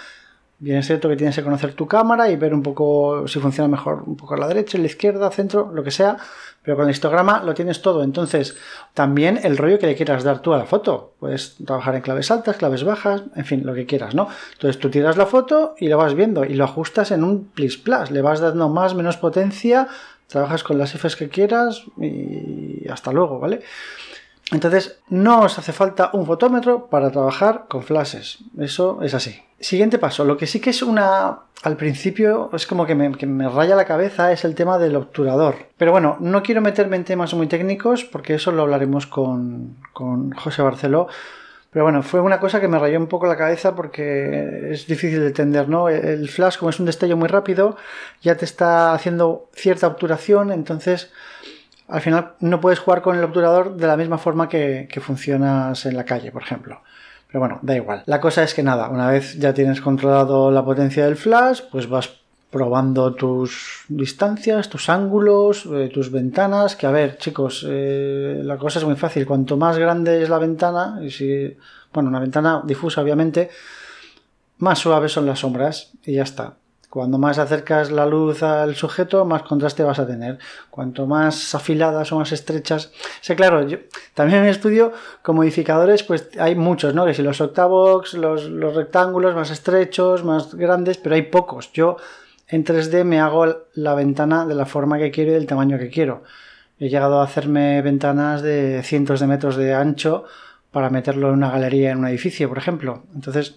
Bien 0.60 0.78
es 0.78 0.86
cierto 0.86 1.08
que 1.08 1.14
tienes 1.14 1.36
que 1.36 1.44
conocer 1.44 1.74
tu 1.74 1.86
cámara 1.86 2.28
y 2.30 2.36
ver 2.36 2.52
un 2.52 2.64
poco 2.64 3.28
si 3.28 3.38
funciona 3.38 3.68
mejor 3.68 4.02
un 4.04 4.16
poco 4.16 4.34
a 4.34 4.38
la 4.38 4.48
derecha, 4.48 4.76
a 4.76 4.80
la 4.80 4.88
izquierda, 4.88 5.30
centro, 5.30 5.70
lo 5.72 5.84
que 5.84 5.92
sea, 5.92 6.16
pero 6.64 6.76
con 6.76 6.86
el 6.86 6.90
histograma 6.90 7.44
lo 7.44 7.54
tienes 7.54 7.80
todo. 7.80 8.02
Entonces, 8.02 8.56
también 8.92 9.38
el 9.44 9.56
rollo 9.56 9.78
que 9.78 9.86
le 9.86 9.94
quieras 9.94 10.24
dar 10.24 10.40
tú 10.40 10.52
a 10.52 10.58
la 10.58 10.64
foto. 10.64 11.14
Puedes 11.20 11.56
trabajar 11.64 11.94
en 11.94 12.02
claves 12.02 12.32
altas, 12.32 12.56
claves 12.56 12.82
bajas, 12.82 13.22
en 13.36 13.44
fin, 13.44 13.64
lo 13.64 13.72
que 13.72 13.86
quieras, 13.86 14.16
¿no? 14.16 14.28
Entonces 14.54 14.80
tú 14.80 14.90
tiras 14.90 15.16
la 15.16 15.26
foto 15.26 15.76
y 15.78 15.86
la 15.86 15.94
vas 15.94 16.14
viendo 16.14 16.44
y 16.44 16.54
lo 16.54 16.64
ajustas 16.64 17.12
en 17.12 17.22
un 17.22 17.44
plis 17.44 17.76
plus. 17.76 18.10
Le 18.10 18.20
vas 18.20 18.40
dando 18.40 18.68
más, 18.68 18.96
menos 18.96 19.16
potencia, 19.16 19.86
trabajas 20.26 20.64
con 20.64 20.76
las 20.76 20.92
Fs 20.92 21.14
que 21.14 21.28
quieras 21.28 21.84
y 22.00 22.88
hasta 22.88 23.12
luego, 23.12 23.38
¿vale? 23.38 23.62
Entonces, 24.50 24.98
no 25.08 25.42
os 25.42 25.56
hace 25.58 25.72
falta 25.72 26.10
un 26.14 26.26
fotómetro 26.26 26.88
para 26.88 27.12
trabajar 27.12 27.66
con 27.68 27.84
flashes. 27.84 28.38
Eso 28.58 28.98
es 29.02 29.14
así. 29.14 29.47
Siguiente 29.60 29.98
paso. 29.98 30.24
Lo 30.24 30.36
que 30.36 30.46
sí 30.46 30.60
que 30.60 30.70
es 30.70 30.82
una. 30.82 31.40
Al 31.64 31.76
principio 31.76 32.50
es 32.52 32.66
como 32.66 32.86
que 32.86 32.94
me, 32.94 33.48
raya 33.48 33.74
la 33.74 33.84
cabeza 33.84 34.30
es 34.30 34.44
el 34.44 34.54
tema 34.54 34.78
del 34.78 34.94
obturador. 34.94 35.56
Pero 35.76 35.90
bueno, 35.90 36.16
no 36.20 36.42
quiero 36.42 36.60
meterme 36.60 36.96
en 36.96 37.04
temas 37.04 37.34
muy 37.34 37.48
técnicos 37.48 38.04
porque 38.04 38.34
eso 38.34 38.52
lo 38.52 38.62
hablaremos 38.62 39.08
con, 39.08 39.76
con 39.92 40.30
José 40.32 40.62
Barceló. 40.62 41.08
Pero 41.70 41.84
bueno, 41.84 42.02
fue 42.02 42.20
una 42.20 42.40
cosa 42.40 42.60
que 42.60 42.68
me 42.68 42.78
rayó 42.78 42.98
un 42.98 43.08
poco 43.08 43.26
la 43.26 43.36
cabeza 43.36 43.74
porque 43.74 44.70
es 44.70 44.86
difícil 44.86 45.20
de 45.20 45.26
entender, 45.26 45.68
¿no? 45.68 45.88
El 45.88 46.28
flash, 46.28 46.56
como 46.56 46.70
es 46.70 46.80
un 46.80 46.86
destello 46.86 47.16
muy 47.16 47.28
rápido, 47.28 47.76
ya 48.22 48.36
te 48.36 48.46
está 48.46 48.94
haciendo 48.94 49.50
cierta 49.52 49.86
obturación, 49.86 50.50
entonces 50.50 51.10
al 51.88 52.00
final 52.00 52.34
no 52.40 52.60
puedes 52.60 52.78
jugar 52.78 53.02
con 53.02 53.16
el 53.16 53.24
obturador 53.24 53.76
de 53.76 53.86
la 53.86 53.96
misma 53.96 54.18
forma 54.18 54.48
que, 54.48 54.88
funcionas 55.00 55.84
en 55.86 55.96
la 55.96 56.04
calle, 56.04 56.32
por 56.32 56.42
ejemplo. 56.42 56.80
Pero 57.28 57.40
bueno, 57.40 57.58
da 57.62 57.76
igual. 57.76 58.02
La 58.06 58.20
cosa 58.20 58.42
es 58.42 58.54
que 58.54 58.62
nada, 58.62 58.88
una 58.88 59.10
vez 59.10 59.38
ya 59.38 59.52
tienes 59.54 59.80
controlado 59.80 60.50
la 60.50 60.64
potencia 60.64 61.04
del 61.04 61.16
flash, 61.16 61.60
pues 61.70 61.88
vas 61.88 62.10
probando 62.50 63.14
tus 63.14 63.84
distancias, 63.88 64.70
tus 64.70 64.88
ángulos, 64.88 65.66
eh, 65.66 65.90
tus 65.92 66.10
ventanas, 66.10 66.76
que 66.76 66.86
a 66.86 66.90
ver, 66.90 67.18
chicos, 67.18 67.66
eh, 67.68 68.40
la 68.42 68.56
cosa 68.56 68.78
es 68.78 68.84
muy 68.86 68.96
fácil. 68.96 69.26
Cuanto 69.26 69.58
más 69.58 69.76
grande 69.76 70.22
es 70.22 70.30
la 70.30 70.38
ventana, 70.38 70.98
y 71.02 71.10
si, 71.10 71.56
bueno, 71.92 72.08
una 72.08 72.20
ventana 72.20 72.62
difusa 72.64 73.02
obviamente, 73.02 73.50
más 74.58 74.78
suaves 74.78 75.12
son 75.12 75.26
las 75.26 75.40
sombras 75.40 75.92
y 76.04 76.14
ya 76.14 76.22
está. 76.22 76.54
Cuando 76.88 77.18
más 77.18 77.38
acercas 77.38 77.90
la 77.90 78.06
luz 78.06 78.42
al 78.42 78.74
sujeto, 78.74 79.26
más 79.26 79.42
contraste 79.42 79.82
vas 79.82 79.98
a 79.98 80.06
tener. 80.06 80.38
Cuanto 80.70 81.06
más 81.06 81.54
afiladas 81.54 82.10
o 82.12 82.18
más 82.18 82.32
estrechas. 82.32 82.92
sé 83.20 83.36
claro, 83.36 83.66
yo 83.68 83.78
también 84.14 84.38
en 84.38 84.44
el 84.46 84.50
estudio 84.50 84.92
con 85.22 85.36
modificadores, 85.36 86.02
pues 86.02 86.30
hay 86.38 86.54
muchos, 86.54 86.94
¿no? 86.94 87.04
Que 87.04 87.12
si 87.12 87.22
los 87.22 87.40
octavox, 87.42 88.14
los, 88.14 88.44
los 88.44 88.74
rectángulos 88.74 89.34
más 89.34 89.50
estrechos, 89.50 90.24
más 90.24 90.54
grandes, 90.54 90.96
pero 90.96 91.14
hay 91.14 91.22
pocos. 91.22 91.70
Yo 91.74 91.98
en 92.48 92.64
3D 92.64 93.04
me 93.04 93.20
hago 93.20 93.66
la 93.74 93.94
ventana 93.94 94.46
de 94.46 94.54
la 94.54 94.64
forma 94.64 94.98
que 94.98 95.10
quiero 95.10 95.32
y 95.32 95.34
del 95.34 95.46
tamaño 95.46 95.78
que 95.78 95.90
quiero. 95.90 96.22
He 96.78 96.88
llegado 96.88 97.20
a 97.20 97.24
hacerme 97.24 97.82
ventanas 97.82 98.40
de 98.40 98.82
cientos 98.82 99.20
de 99.20 99.26
metros 99.26 99.56
de 99.56 99.74
ancho 99.74 100.24
para 100.70 100.88
meterlo 100.90 101.28
en 101.28 101.34
una 101.34 101.50
galería 101.50 101.90
en 101.90 101.98
un 101.98 102.06
edificio, 102.06 102.48
por 102.48 102.56
ejemplo. 102.56 103.04
Entonces, 103.14 103.56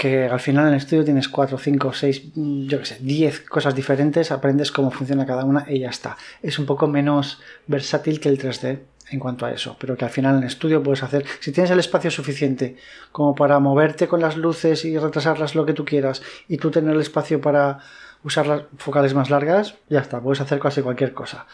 que 0.00 0.24
al 0.24 0.40
final 0.40 0.68
en 0.68 0.72
el 0.72 0.78
estudio 0.78 1.04
tienes 1.04 1.28
4, 1.28 1.58
5, 1.58 1.92
6, 1.92 2.22
yo 2.34 2.78
qué 2.78 2.84
sé, 2.86 2.98
10 3.02 3.42
cosas 3.42 3.74
diferentes, 3.74 4.32
aprendes 4.32 4.72
cómo 4.72 4.90
funciona 4.90 5.26
cada 5.26 5.44
una 5.44 5.66
y 5.68 5.80
ya 5.80 5.90
está. 5.90 6.16
Es 6.42 6.58
un 6.58 6.64
poco 6.64 6.88
menos 6.88 7.38
versátil 7.66 8.18
que 8.18 8.30
el 8.30 8.38
3D 8.38 8.78
en 9.10 9.20
cuanto 9.20 9.44
a 9.44 9.52
eso, 9.52 9.76
pero 9.78 9.98
que 9.98 10.06
al 10.06 10.10
final 10.10 10.36
en 10.36 10.44
el 10.44 10.46
estudio 10.46 10.82
puedes 10.82 11.02
hacer, 11.02 11.26
si 11.40 11.52
tienes 11.52 11.70
el 11.70 11.80
espacio 11.80 12.10
suficiente 12.10 12.76
como 13.12 13.34
para 13.34 13.58
moverte 13.58 14.08
con 14.08 14.22
las 14.22 14.38
luces 14.38 14.86
y 14.86 14.96
retrasarlas 14.96 15.54
lo 15.54 15.66
que 15.66 15.74
tú 15.74 15.84
quieras 15.84 16.22
y 16.48 16.56
tú 16.56 16.70
tener 16.70 16.94
el 16.94 17.02
espacio 17.02 17.42
para 17.42 17.80
usar 18.24 18.46
las 18.46 18.62
focales 18.78 19.12
más 19.12 19.28
largas, 19.28 19.74
ya 19.90 20.00
está, 20.00 20.18
puedes 20.18 20.40
hacer 20.40 20.60
casi 20.60 20.80
cualquier 20.80 21.12
cosa. 21.12 21.44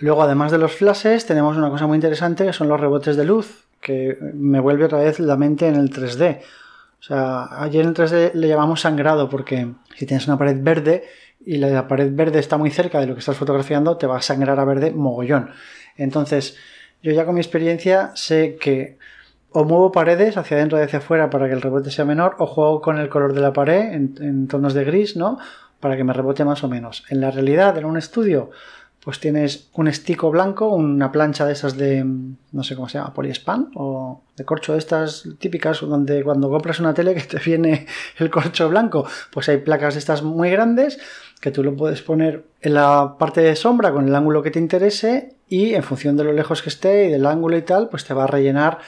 Luego, 0.00 0.22
además 0.22 0.52
de 0.52 0.58
los 0.58 0.72
flashes, 0.72 1.24
tenemos 1.24 1.56
una 1.56 1.70
cosa 1.70 1.86
muy 1.86 1.96
interesante 1.96 2.44
que 2.44 2.52
son 2.52 2.68
los 2.68 2.78
rebotes 2.78 3.16
de 3.16 3.24
luz, 3.24 3.64
que 3.80 4.18
me 4.34 4.60
vuelve 4.60 4.84
otra 4.84 4.98
vez 4.98 5.18
la 5.18 5.38
mente 5.38 5.66
en 5.66 5.76
el 5.76 5.90
3D. 5.90 6.42
O 7.00 7.02
sea, 7.02 7.62
ayer 7.62 7.84
en 7.84 7.94
3D 7.94 8.32
le 8.34 8.48
llamamos 8.48 8.80
sangrado 8.80 9.28
porque 9.28 9.72
si 9.96 10.06
tienes 10.06 10.26
una 10.26 10.38
pared 10.38 10.56
verde 10.60 11.04
y 11.44 11.56
la 11.56 11.86
pared 11.86 12.10
verde 12.12 12.40
está 12.40 12.58
muy 12.58 12.70
cerca 12.70 13.00
de 13.00 13.06
lo 13.06 13.14
que 13.14 13.20
estás 13.20 13.36
fotografiando, 13.36 13.96
te 13.96 14.06
va 14.06 14.18
a 14.18 14.22
sangrar 14.22 14.58
a 14.58 14.64
verde 14.64 14.90
mogollón. 14.90 15.50
Entonces, 15.96 16.56
yo 17.02 17.12
ya 17.12 17.24
con 17.24 17.34
mi 17.34 17.40
experiencia 17.40 18.10
sé 18.14 18.56
que 18.60 18.98
o 19.50 19.64
muevo 19.64 19.92
paredes 19.92 20.36
hacia 20.36 20.56
adentro 20.56 20.78
y 20.78 20.82
hacia 20.82 20.98
afuera 20.98 21.30
para 21.30 21.46
que 21.46 21.54
el 21.54 21.62
rebote 21.62 21.90
sea 21.90 22.04
menor, 22.04 22.36
o 22.38 22.46
juego 22.46 22.80
con 22.80 22.98
el 22.98 23.08
color 23.08 23.32
de 23.32 23.40
la 23.40 23.52
pared 23.52 23.92
en, 23.92 24.46
tonos 24.48 24.74
de 24.74 24.84
gris, 24.84 25.16
¿no? 25.16 25.38
Para 25.80 25.96
que 25.96 26.04
me 26.04 26.12
rebote 26.12 26.44
más 26.44 26.62
o 26.64 26.68
menos. 26.68 27.04
En 27.08 27.20
la 27.20 27.30
realidad, 27.30 27.76
en 27.78 27.84
un 27.84 27.96
estudio, 27.96 28.50
pues 29.04 29.20
tienes 29.20 29.68
un 29.74 29.88
estico 29.88 30.30
blanco, 30.30 30.68
una 30.68 31.12
plancha 31.12 31.46
de 31.46 31.52
esas 31.52 31.76
de, 31.76 32.04
no 32.04 32.62
sé 32.62 32.74
cómo 32.74 32.88
se 32.88 32.98
llama, 32.98 33.14
poliespan 33.14 33.70
o 33.74 34.22
de 34.36 34.44
corcho 34.44 34.72
de 34.72 34.78
estas 34.78 35.26
típicas, 35.38 35.80
donde 35.80 36.22
cuando 36.22 36.50
compras 36.50 36.80
una 36.80 36.94
tele 36.94 37.14
que 37.14 37.22
te 37.22 37.38
viene 37.38 37.86
el 38.18 38.30
corcho 38.30 38.68
blanco, 38.68 39.06
pues 39.30 39.48
hay 39.48 39.58
placas 39.58 39.94
de 39.94 40.00
estas 40.00 40.22
muy 40.22 40.50
grandes 40.50 40.98
que 41.40 41.50
tú 41.50 41.62
lo 41.62 41.76
puedes 41.76 42.02
poner 42.02 42.44
en 42.60 42.74
la 42.74 43.16
parte 43.18 43.40
de 43.40 43.54
sombra 43.54 43.92
con 43.92 44.08
el 44.08 44.14
ángulo 44.14 44.42
que 44.42 44.50
te 44.50 44.58
interese 44.58 45.34
y 45.48 45.74
en 45.74 45.82
función 45.82 46.16
de 46.16 46.24
lo 46.24 46.32
lejos 46.32 46.62
que 46.62 46.68
esté 46.68 47.06
y 47.06 47.10
del 47.10 47.26
ángulo 47.26 47.56
y 47.56 47.62
tal, 47.62 47.88
pues 47.88 48.04
te 48.04 48.14
va 48.14 48.24
a 48.24 48.26
rellenar 48.26 48.78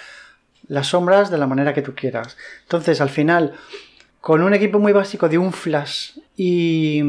las 0.66 0.88
sombras 0.88 1.30
de 1.30 1.38
la 1.38 1.46
manera 1.46 1.72
que 1.74 1.82
tú 1.82 1.94
quieras. 1.94 2.36
Entonces, 2.62 3.00
al 3.00 3.08
final, 3.08 3.54
con 4.20 4.42
un 4.42 4.54
equipo 4.54 4.78
muy 4.78 4.92
básico 4.92 5.28
de 5.28 5.38
un 5.38 5.52
flash 5.52 6.18
y, 6.36 7.02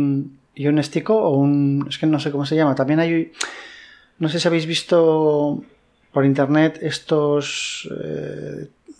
un 0.58 0.80
estico 0.80 1.16
o 1.16 1.36
un... 1.38 1.86
es 1.90 1.98
que 1.98 2.06
no 2.08 2.20
sé 2.20 2.32
cómo 2.32 2.46
se 2.46 2.56
llama, 2.56 2.76
también 2.76 3.00
hay... 3.00 3.32
No 4.20 4.30
sé 4.30 4.40
si 4.40 4.48
habéis 4.48 4.66
visto 4.66 5.64
por 6.12 6.26
internet 6.26 6.80
estos 6.82 7.90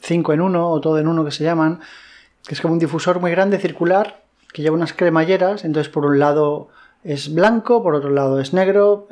5 0.02 0.32
eh, 0.32 0.36
en 0.36 0.42
1 0.42 0.70
o 0.70 0.82
todo 0.82 0.98
en 0.98 1.08
1 1.08 1.26
que 1.26 1.32
se 1.32 1.44
llaman, 1.44 1.80
que 2.48 2.56
es 2.56 2.62
como 2.62 2.74
un 2.74 2.80
difusor 2.80 3.20
muy 3.20 3.32
grande 3.32 3.60
circular 3.60 4.22
que 4.52 4.62
lleva 4.62 4.76
unas 4.76 4.94
cremalleras, 4.94 5.64
entonces 5.64 5.92
por 5.92 6.06
un 6.06 6.20
lado 6.20 6.70
es 7.04 7.34
blanco, 7.34 7.82
por 7.82 7.96
otro 7.96 8.12
lado 8.12 8.40
es 8.40 8.54
negro, 8.54 9.08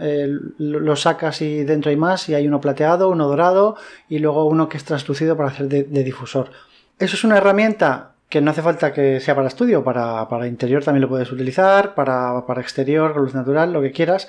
lo 0.58 0.96
sacas 0.96 1.42
y 1.42 1.64
dentro 1.64 1.90
hay 1.90 1.98
más 1.98 2.30
y 2.30 2.36
hay 2.36 2.48
uno 2.48 2.62
plateado, 2.62 3.10
uno 3.10 3.28
dorado 3.28 3.78
y 4.08 4.20
luego 4.20 4.46
uno 4.46 4.70
que 4.70 4.78
es 4.78 4.86
translúcido 4.86 5.36
para 5.36 5.50
hacer 5.50 5.68
de, 5.68 6.04
difusor. 6.04 6.52
Eso 7.00 7.16
es 7.16 7.24
una 7.24 7.38
herramienta 7.38 8.12
que 8.30 8.42
no 8.42 8.52
hace 8.52 8.62
falta 8.62 8.94
que 8.94 9.20
sea 9.20 9.36
para 9.36 9.48
estudio, 9.48 9.84
para, 9.84 10.48
interior 10.48 10.84
también 10.84 11.02
lo 11.02 11.10
puedes 11.10 11.32
utilizar, 11.32 11.96
para, 11.96 12.46
para, 12.46 12.62
exterior, 12.62 13.18
luz 13.18 13.34
natural, 13.34 13.74
lo 13.74 13.82
que 13.82 13.92
quieras. 13.92 14.28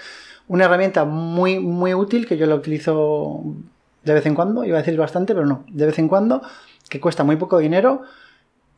Una 0.48 0.64
herramienta 0.64 1.04
muy, 1.04 1.60
muy 1.60 1.92
útil 1.94 2.26
que 2.26 2.38
yo 2.38 2.46
la 2.46 2.54
utilizo 2.54 3.44
de 4.02 4.14
vez 4.14 4.24
en 4.24 4.34
cuando, 4.34 4.64
iba 4.64 4.78
a 4.78 4.82
decir 4.82 4.98
bastante, 4.98 5.34
pero 5.34 5.46
no, 5.46 5.64
de 5.68 5.86
vez 5.86 5.98
en 5.98 6.08
cuando, 6.08 6.42
que 6.88 6.98
cuesta 6.98 7.24
muy 7.24 7.36
poco 7.36 7.58
dinero 7.58 8.02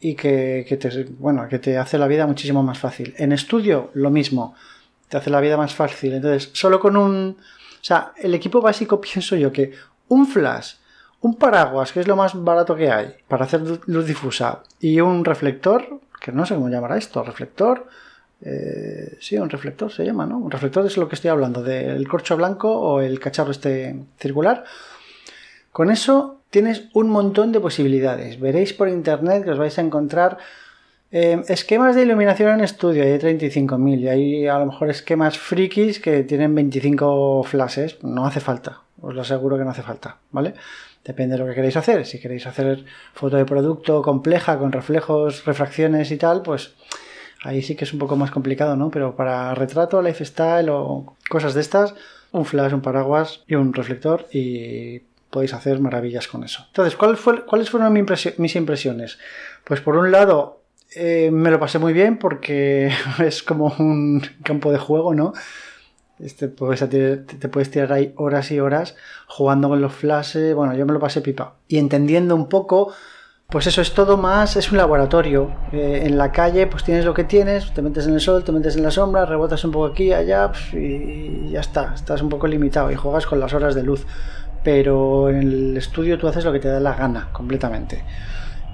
y 0.00 0.17
que, 0.17 0.67
te, 0.69 1.05
bueno, 1.19 1.47
que 1.49 1.61
te 1.61 1.79
hace 1.79 1.97
la 1.97 2.09
vida 2.09 2.26
muchísimo 2.26 2.64
más 2.64 2.79
fácil. 2.79 3.14
En 3.17 3.31
estudio, 3.31 3.91
lo 3.95 4.11
mismo, 4.11 4.57
te 5.09 5.17
hace 5.17 5.31
la 5.31 5.41
vida 5.41 5.57
más 5.57 5.75
fácil. 5.75 6.14
Entonces, 6.14 6.50
solo 6.52 6.81
con 6.81 6.97
un... 6.97 7.37
O 7.38 7.85
sea, 7.85 8.12
el 8.17 8.35
equipo 8.35 8.61
básico 8.61 9.00
pienso 9.00 9.37
yo 9.37 9.52
que 9.52 9.73
un 10.09 10.26
flash, 10.26 10.75
un 11.23 11.37
paraguas, 11.37 11.93
que 11.93 12.00
es 12.00 12.09
lo 12.09 12.17
más 12.17 12.33
barato 12.35 12.76
que 12.76 12.91
hay 12.91 13.14
para 13.29 13.45
hacer 13.45 13.62
luz 13.87 14.07
difusa, 14.07 14.62
y 14.81 15.00
un 15.00 15.25
reflector, 15.25 16.00
que 16.21 16.33
no 16.33 16.45
sé 16.45 16.55
cómo 16.55 16.69
llamará 16.69 16.99
esto, 16.99 17.23
reflector, 17.23 17.87
eh, 18.45 19.17
sí, 19.21 19.38
un 19.38 19.49
reflector 19.49 19.91
se 19.91 20.05
llama, 20.05 20.26
¿no? 20.26 20.38
Un 20.38 20.50
reflector 20.50 20.85
es 20.85 20.97
lo 20.97 21.09
que 21.09 21.14
estoy 21.14 21.31
hablando, 21.31 21.62
del 21.62 22.07
corcho 22.09 22.37
blanco 22.37 22.73
o 22.73 23.00
el 23.00 23.21
cacharro 23.21 23.52
este 23.52 23.97
circular. 24.19 24.64
Con 25.71 25.91
eso 25.91 26.41
tienes 26.50 26.88
un 26.93 27.09
montón 27.09 27.52
de 27.52 27.61
posibilidades. 27.61 28.41
Veréis 28.41 28.73
por 28.73 28.88
internet 28.88 29.45
que 29.45 29.52
os 29.52 29.59
vais 29.59 29.79
a 29.79 29.83
encontrar 29.83 30.38
eh, 31.12 31.41
esquemas 31.49 31.95
de 31.95 32.02
iluminación 32.02 32.55
en 32.55 32.64
estudio, 32.64 33.05
hay 33.05 33.19
35.000 33.19 34.00
y 34.00 34.09
hay 34.09 34.47
a 34.49 34.59
lo 34.59 34.67
mejor 34.67 34.91
esquemas 34.91 35.38
frikis 35.38 36.00
que 36.00 36.25
tienen 36.25 36.55
25 36.55 37.45
flashes. 37.45 38.02
No 38.02 38.26
hace 38.26 38.41
falta, 38.41 38.81
os 39.00 39.14
lo 39.14 39.23
aseguro 39.23 39.57
que 39.57 39.64
no 39.64 39.71
hace 39.71 39.83
falta, 39.83 40.17
¿vale? 40.33 40.55
Depende 41.04 41.35
de 41.35 41.40
lo 41.40 41.49
que 41.49 41.54
queréis 41.54 41.76
hacer. 41.76 42.06
Si 42.06 42.21
queréis 42.21 42.47
hacer 42.47 42.85
foto 43.12 43.37
de 43.37 43.44
producto 43.44 44.02
compleja 44.02 44.59
con 44.59 44.73
reflejos, 44.73 45.44
refracciones 45.44 46.11
y 46.11 46.16
tal, 46.16 46.42
pues 46.42 46.75
ahí 47.42 47.62
sí 47.62 47.75
que 47.75 47.85
es 47.85 47.92
un 47.92 47.99
poco 47.99 48.16
más 48.16 48.30
complicado, 48.30 48.76
¿no? 48.76 48.90
Pero 48.90 49.16
para 49.16 49.54
retrato, 49.54 50.00
lifestyle 50.00 50.68
o 50.71 51.16
cosas 51.28 51.54
de 51.54 51.61
estas, 51.61 51.94
un 52.30 52.44
flash, 52.44 52.73
un 52.73 52.82
paraguas 52.82 53.42
y 53.47 53.56
un 53.56 53.73
reflector 53.73 54.26
y 54.32 55.00
podéis 55.30 55.54
hacer 55.54 55.80
maravillas 55.80 56.28
con 56.28 56.44
eso. 56.44 56.64
Entonces, 56.68 56.97
¿cuáles 56.97 57.71
fueron 57.71 57.92
mis 58.38 58.56
impresiones? 58.56 59.18
Pues 59.64 59.80
por 59.80 59.97
un 59.97 60.12
lado, 60.12 60.62
eh, 60.94 61.30
me 61.32 61.50
lo 61.50 61.59
pasé 61.59 61.78
muy 61.78 61.92
bien 61.92 62.18
porque 62.18 62.92
es 63.18 63.42
como 63.42 63.75
un 63.78 64.23
campo 64.44 64.71
de 64.71 64.78
juego, 64.78 65.14
¿no? 65.14 65.32
Este, 66.19 66.49
pues, 66.49 66.81
te, 66.88 67.49
puedes 67.49 67.71
tirar 67.71 67.92
ahí 67.92 68.12
horas 68.16 68.50
y 68.50 68.61
horas 68.61 68.97
jugando 69.26 69.69
con 69.69 69.81
los 69.81 69.92
flashes. 69.92 70.54
Bueno, 70.54 70.75
yo 70.75 70.87
me 70.87 70.92
lo 70.92 71.00
pasé 71.00 71.21
pipa. 71.21 71.54
Y 71.69 71.78
entendiendo 71.78 72.35
un 72.37 72.49
poco, 72.49 72.92
pues 73.49 73.66
eso 73.66 73.81
es 73.81 73.92
todo 73.92 74.16
más, 74.16 74.57
es 74.57 74.71
un 74.71 74.78
laboratorio. 74.78 75.50
Eh, 75.73 76.02
en 76.04 76.16
la 76.19 76.33
calle, 76.33 76.66
pues 76.66 76.85
tienes 76.85 77.04
lo 77.04 77.14
que 77.14 77.25
tienes, 77.25 77.73
te 77.75 77.83
metes 77.83 78.07
en 78.07 78.14
el 78.14 78.21
sol, 78.21 78.45
te 78.45 78.52
metes 78.52 78.76
en 78.76 78.83
la 78.83 78.90
sombra, 78.90 79.26
rebotas 79.26 79.64
un 79.64 79.73
poco 79.73 79.87
aquí, 79.87 80.12
allá, 80.12 80.52
y 80.73 81.50
ya 81.50 81.61
está. 81.61 81.95
Estás 81.95 82.23
un 82.23 82.28
poco 82.28 82.47
limitado 82.47 82.90
y 82.90 82.95
juegas 82.95 83.26
con 83.26 83.40
las 83.40 83.52
horas 83.54 83.75
de 83.75 83.83
luz 83.83 84.07
pero 84.62 85.28
en 85.28 85.38
el 85.38 85.76
estudio 85.76 86.19
tú 86.19 86.28
haces 86.28 86.45
lo 86.45 86.52
que 86.52 86.61
te 86.61 86.69
da 86.69 86.81
la 86.81 86.95
gana 86.95 87.28
completamente. 87.33 88.04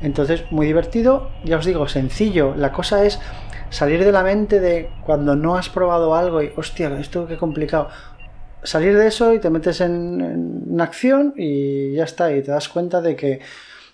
Entonces, 0.00 0.44
muy 0.50 0.66
divertido, 0.66 1.30
ya 1.44 1.56
os 1.56 1.64
digo, 1.64 1.88
sencillo. 1.88 2.54
La 2.56 2.72
cosa 2.72 3.04
es 3.04 3.18
salir 3.70 4.04
de 4.04 4.12
la 4.12 4.22
mente 4.22 4.60
de 4.60 4.90
cuando 5.04 5.36
no 5.36 5.56
has 5.56 5.68
probado 5.68 6.14
algo 6.14 6.42
y, 6.42 6.52
hostia, 6.56 6.98
esto 6.98 7.26
qué 7.26 7.36
complicado. 7.36 7.88
Salir 8.62 8.96
de 8.96 9.06
eso 9.06 9.32
y 9.34 9.38
te 9.38 9.50
metes 9.50 9.80
en, 9.80 10.76
acción 10.80 11.34
y 11.36 11.92
ya 11.92 12.04
está, 12.04 12.32
y 12.32 12.42
te 12.42 12.50
das 12.50 12.68
cuenta 12.68 13.00
de 13.00 13.16
que 13.16 13.40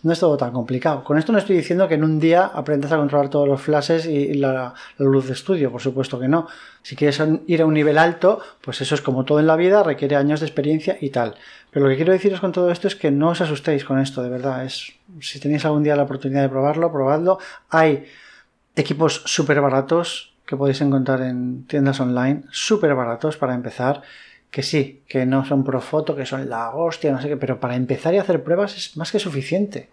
no 0.02 0.12
es 0.12 0.20
todo 0.20 0.36
tan 0.36 0.52
complicado. 0.52 1.02
Con 1.02 1.16
esto 1.16 1.32
no 1.32 1.38
estoy 1.38 1.56
diciendo 1.56 1.88
que 1.88 1.94
en 1.94 2.04
un 2.04 2.20
día 2.20 2.44
aprendas 2.44 2.92
a 2.92 2.98
controlar 2.98 3.30
todos 3.30 3.48
los 3.48 3.60
flashes 3.60 4.04
y 4.04 4.34
la, 4.34 4.74
luz 4.98 5.26
de 5.26 5.32
estudio, 5.32 5.72
por 5.72 5.80
supuesto 5.80 6.20
que 6.20 6.28
no. 6.28 6.46
Si 6.82 6.94
quieres 6.94 7.22
ir 7.46 7.62
a 7.62 7.66
un 7.66 7.72
nivel 7.72 7.96
alto, 7.96 8.40
pues 8.60 8.82
eso 8.82 8.94
es 8.94 9.00
como 9.00 9.24
todo 9.24 9.40
en 9.40 9.46
la 9.46 9.56
vida, 9.56 9.82
requiere 9.82 10.16
años 10.16 10.40
de 10.40 10.46
experiencia 10.46 10.98
y 11.00 11.08
tal. 11.08 11.36
Pero 11.70 11.86
lo 11.86 11.90
que 11.90 11.96
quiero 11.96 12.12
deciros 12.12 12.40
con 12.40 12.52
todo 12.52 12.70
esto 12.70 12.86
es 12.86 12.96
que 12.96 13.10
no 13.10 13.30
os 13.30 13.40
asustéis 13.40 13.84
con 13.84 13.98
esto, 13.98 14.22
de 14.22 14.28
verdad. 14.28 14.64
Es, 14.66 14.92
si 15.20 15.40
tenéis 15.40 15.64
algún 15.64 15.82
día 15.82 15.96
la 15.96 16.02
oportunidad 16.02 16.42
de 16.42 16.50
probarlo, 16.50 16.92
probadlo. 16.92 17.38
Hay 17.70 18.04
equipos 18.76 19.22
súper 19.26 19.60
baratos 19.60 20.34
que 20.46 20.56
podéis 20.56 20.80
encontrar 20.80 21.22
en 21.22 21.66
tiendas 21.66 22.00
online, 22.00 22.42
súper 22.50 22.94
baratos 22.94 23.36
para 23.36 23.54
empezar 23.54 24.02
que 24.50 24.62
sí, 24.62 25.02
que 25.08 25.26
no 25.26 25.44
son 25.44 25.64
profoto, 25.64 26.14
que 26.14 26.26
son 26.26 26.48
la 26.48 26.70
hostia, 26.70 27.10
no 27.10 27.20
sé 27.20 27.28
qué, 27.28 27.36
pero 27.36 27.58
para 27.58 27.74
empezar 27.74 28.14
y 28.14 28.18
hacer 28.18 28.44
pruebas 28.44 28.76
es 28.76 28.96
más 28.96 29.10
que 29.10 29.18
suficiente. 29.18 29.90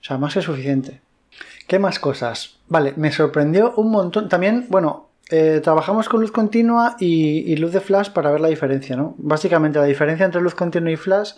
O 0.00 0.04
sea, 0.04 0.18
más 0.18 0.34
que 0.34 0.40
suficiente. 0.40 1.00
¿Qué 1.66 1.80
más 1.80 1.98
cosas? 1.98 2.58
Vale, 2.68 2.92
me 2.96 3.10
sorprendió 3.10 3.74
un 3.76 3.90
montón. 3.90 4.28
También, 4.28 4.66
bueno, 4.68 5.08
eh, 5.30 5.60
trabajamos 5.64 6.08
con 6.08 6.20
luz 6.20 6.30
continua 6.30 6.96
y, 7.00 7.56
luz 7.56 7.72
de 7.72 7.80
flash 7.80 8.10
para 8.10 8.30
ver 8.30 8.40
la 8.40 8.48
diferencia, 8.48 8.94
¿no? 8.94 9.14
Básicamente 9.18 9.80
la 9.80 9.86
diferencia 9.86 10.26
entre 10.26 10.40
luz 10.40 10.54
continua 10.54 10.92
y 10.92 10.96
flash, 10.96 11.32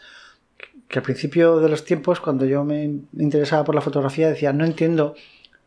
que 0.88 0.98
al 0.98 1.02
principio 1.02 1.60
de 1.60 1.70
los 1.70 1.84
tiempos, 1.84 2.20
cuando 2.20 2.44
yo 2.44 2.62
me 2.62 2.84
interesaba 3.16 3.64
por 3.64 3.74
la 3.74 3.80
fotografía, 3.80 4.28
decía, 4.28 4.52
no 4.52 4.66
entiendo 4.66 5.14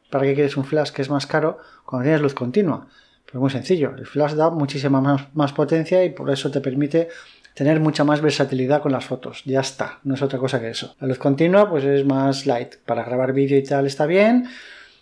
para 0.09 0.25
qué 0.25 0.33
quieres 0.33 0.57
un 0.57 0.65
flash 0.65 0.91
que 0.91 1.01
es 1.01 1.09
más 1.09 1.25
caro 1.25 1.57
cuando 1.85 2.03
tienes 2.03 2.21
luz 2.21 2.33
continua. 2.33 2.87
Pues 3.25 3.39
muy 3.39 3.49
sencillo, 3.49 3.93
el 3.95 4.07
flash 4.07 4.33
da 4.33 4.49
muchísima 4.49 5.01
más, 5.33 5.53
potencia 5.53 6.03
y 6.03 6.09
por 6.09 6.31
eso 6.31 6.49
te 6.49 6.61
permite 6.61 7.09
tener 7.53 7.79
mucha 7.79 8.03
más 8.03 8.21
versatilidad 8.21 8.81
con 8.81 8.91
las 8.91 9.05
fotos. 9.05 9.43
Ya 9.45 9.59
está, 9.59 9.99
no 10.03 10.15
es 10.15 10.21
otra 10.21 10.39
cosa 10.39 10.59
que 10.59 10.69
eso. 10.69 10.95
La 10.99 11.07
luz 11.07 11.19
continua 11.19 11.69
pues 11.69 11.83
es 11.83 12.05
más 12.05 12.45
light. 12.45 12.75
Para 12.85 13.03
grabar 13.03 13.33
vídeo 13.33 13.57
y 13.57 13.63
tal 13.63 13.85
está 13.85 14.05
bien. 14.05 14.47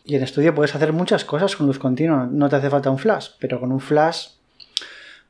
Y 0.04 0.16
en 0.16 0.24
estudio 0.24 0.56
puedes 0.56 0.76
hacer 0.76 0.94
muchas 0.94 1.24
cosas 1.24 1.56
con 1.56 1.68
luz 1.68 1.80
continua. 1.80 2.28
No 2.30 2.50
te 2.50 2.58
hace 2.58 2.70
falta 2.70 2.90
un 2.90 2.98
flash, 2.98 3.30
pero 3.40 3.60
con 3.60 3.72
un 3.72 3.80
flash 3.80 4.28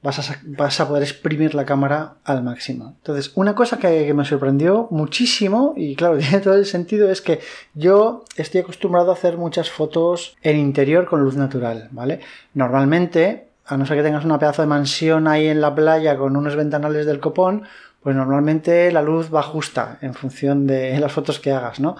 vas 0.01 0.80
a, 0.80 0.88
poder 0.88 1.04
exprimir 1.04 1.56
la 1.56 1.66
cámara 1.66 2.16
al 2.24 2.44
máximo. 2.44 2.94
Entonces, 2.98 3.32
una 3.36 3.56
cosa 3.56 3.77
que, 3.77 4.13
me 4.13 4.25
sorprendió 4.25 4.88
muchísimo, 4.92 5.74
y 5.75 5.96
claro, 5.96 6.18
tiene 6.20 6.39
todo 6.39 6.56
el 6.56 6.66
sentido, 6.66 7.10
es 7.10 7.22
que 7.22 7.39
yo 7.74 8.24
estoy 8.36 8.62
acostumbrado 8.62 9.12
a 9.12 9.13
hacer 9.13 9.38
muchas 9.38 9.70
fotos 9.70 10.38
en 10.42 10.58
interior 10.58 11.06
con 11.08 11.24
luz 11.24 11.36
natural, 11.36 11.89
¿vale? 11.92 12.22
Normalmente, 12.54 13.48
a 13.66 13.77
no 13.77 13.86
ser 13.86 13.98
que 13.98 14.04
tengas 14.04 14.24
una 14.24 14.39
pedazo 14.39 14.62
de 14.62 14.68
mansión 14.68 15.27
ahí 15.27 15.48
en 15.48 15.62
la 15.62 15.74
playa 15.75 16.18
con 16.18 16.38
unos 16.38 16.56
ventanales 16.56 17.06
del 17.06 17.20
copón, 17.20 17.63
pues 18.01 18.16
normalmente 18.16 18.92
la 18.92 19.01
luz 19.01 19.34
va 19.34 19.44
justa 19.44 19.98
en 20.01 20.13
función 20.13 20.68
de 20.68 20.98
las 21.01 21.12
fotos 21.12 21.39
que 21.39 21.51
hagas, 21.51 21.80
¿no? 21.80 21.98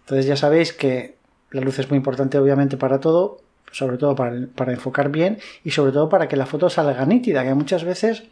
Entonces 0.00 0.26
ya 0.26 0.36
sabéis 0.36 0.72
que 0.72 1.16
la 1.50 1.60
luz 1.60 1.78
es 1.78 1.88
muy 1.90 1.96
importante 1.96 2.38
obviamente 2.38 2.76
para 2.76 2.98
todo, 2.98 3.38
sobre 3.72 3.98
todo 3.98 4.14
para, 4.14 4.72
enfocar 4.72 5.10
bien 5.10 5.38
y 5.64 5.70
sobre 5.70 5.92
todo 5.92 6.08
para 6.08 6.28
que 6.28 6.36
la 6.36 6.46
foto 6.46 6.70
salga 6.70 7.04
nítida, 7.04 7.44
que 7.44 7.54
muchas 7.54 7.84
veces 7.84 8.24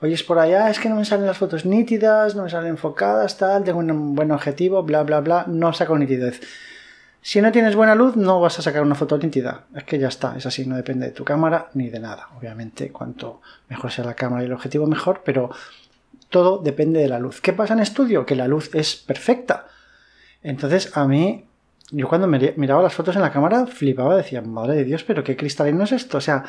oyes 0.00 0.22
por 0.22 0.38
allá, 0.38 0.70
es 0.70 0.78
que 0.78 0.88
no 0.88 0.96
me 0.96 1.04
salen 1.04 1.26
las 1.26 1.38
fotos 1.38 1.64
nítidas, 1.64 2.34
no 2.34 2.44
me 2.44 2.50
salen 2.50 2.70
enfocadas, 2.70 3.38
tal, 3.38 3.64
tengo 3.64 3.78
un 3.78 4.14
buen 4.14 4.30
objetivo, 4.30 4.82
bla, 4.82 5.02
bla, 5.02 5.20
bla, 5.20 5.44
no 5.48 5.72
saco 5.72 5.98
nitidez. 5.98 6.40
Si 7.22 7.40
no 7.40 7.50
tienes 7.50 7.74
buena 7.74 7.96
luz, 7.96 8.14
no 8.14 8.40
vas 8.40 8.56
a 8.60 8.62
sacar 8.62 8.82
una 8.82 8.94
foto 8.94 9.18
nítida. 9.18 9.64
Es 9.74 9.82
que 9.82 9.98
ya 9.98 10.06
está, 10.06 10.36
es 10.36 10.46
así, 10.46 10.64
no 10.64 10.76
depende 10.76 11.06
de 11.06 11.12
tu 11.12 11.24
cámara 11.24 11.70
ni 11.74 11.88
de 11.88 11.98
nada. 11.98 12.28
Obviamente, 12.38 12.92
cuanto 12.92 13.40
mejor 13.68 13.90
sea 13.90 14.04
la 14.04 14.14
cámara 14.14 14.44
y 14.44 14.46
el 14.46 14.52
objetivo, 14.52 14.86
mejor, 14.86 15.22
pero 15.24 15.50
todo 16.28 16.58
depende 16.58 17.00
de 17.00 17.08
la 17.08 17.18
luz. 17.18 17.40
¿Qué 17.40 17.52
pasa 17.52 17.74
en 17.74 17.80
estudio? 17.80 18.24
Que 18.24 18.36
la 18.36 18.46
luz 18.46 18.72
es 18.74 18.94
perfecta. 18.94 19.66
Entonces, 20.44 20.96
a 20.96 21.08
mí 21.08 21.46
yo 21.90 22.08
cuando 22.08 22.26
miraba 22.26 22.82
las 22.82 22.94
fotos 22.94 23.16
en 23.16 23.22
la 23.22 23.32
cámara 23.32 23.66
flipaba, 23.66 24.16
decía, 24.16 24.42
madre 24.42 24.76
de 24.76 24.84
Dios, 24.84 25.04
pero 25.04 25.22
qué 25.22 25.36
cristalino 25.36 25.84
es 25.84 25.92
esto. 25.92 26.18
O 26.18 26.20
sea, 26.20 26.44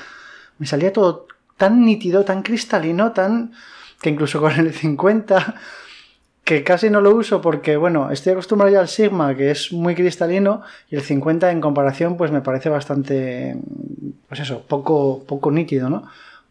me 0.58 0.66
salía 0.66 0.92
todo 0.92 1.28
tan 1.58 1.86
nítido, 1.86 2.26
tan 2.26 2.42
cristalino, 2.44 3.12
tan 3.12 3.54
que 4.02 4.10
incluso 4.10 4.40
con 4.40 4.52
el 4.52 4.74
50 4.74 5.56
que 6.48 6.64
casi 6.64 6.90
no 6.90 7.02
lo 7.02 7.14
uso 7.14 7.42
porque, 7.42 7.76
bueno, 7.76 8.10
estoy 8.10 8.32
acostumbrado 8.32 8.72
ya 8.72 8.80
al 8.80 8.88
Sigma, 8.88 9.36
que 9.36 9.52
es 9.52 9.74
muy 9.74 9.96
cristalino, 9.96 10.62
y 10.90 10.96
el 10.96 11.02
50 11.02 11.52
en 11.52 11.60
comparación, 11.60 12.16
pues 12.16 12.32
me 12.32 12.40
parece 12.40 12.70
bastante, 12.70 13.58
pues 14.30 14.40
eso, 14.40 14.64
poco, 14.66 15.26
poco 15.28 15.52
nítido, 15.52 15.90
¿no? 15.90 16.04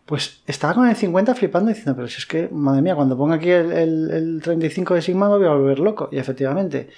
Pues 0.04 0.42
estaba 0.46 0.74
con 0.74 0.86
el 0.86 0.96
50 0.96 1.34
flipando 1.34 1.70
diciendo, 1.70 1.96
pero 1.96 2.08
si 2.08 2.18
es 2.18 2.26
que, 2.26 2.50
madre 2.52 2.82
mía, 2.82 2.94
cuando 2.94 3.16
ponga 3.16 3.36
aquí 3.36 3.48
el, 3.48 3.72
el 3.72 4.40
35 4.42 4.96
de 4.96 5.00
Sigma 5.00 5.30
me 5.30 5.38
voy 5.38 5.46
a 5.46 5.54
volver 5.54 5.78
loco. 5.78 6.10
Y 6.12 6.18
efectivamente, 6.18 6.90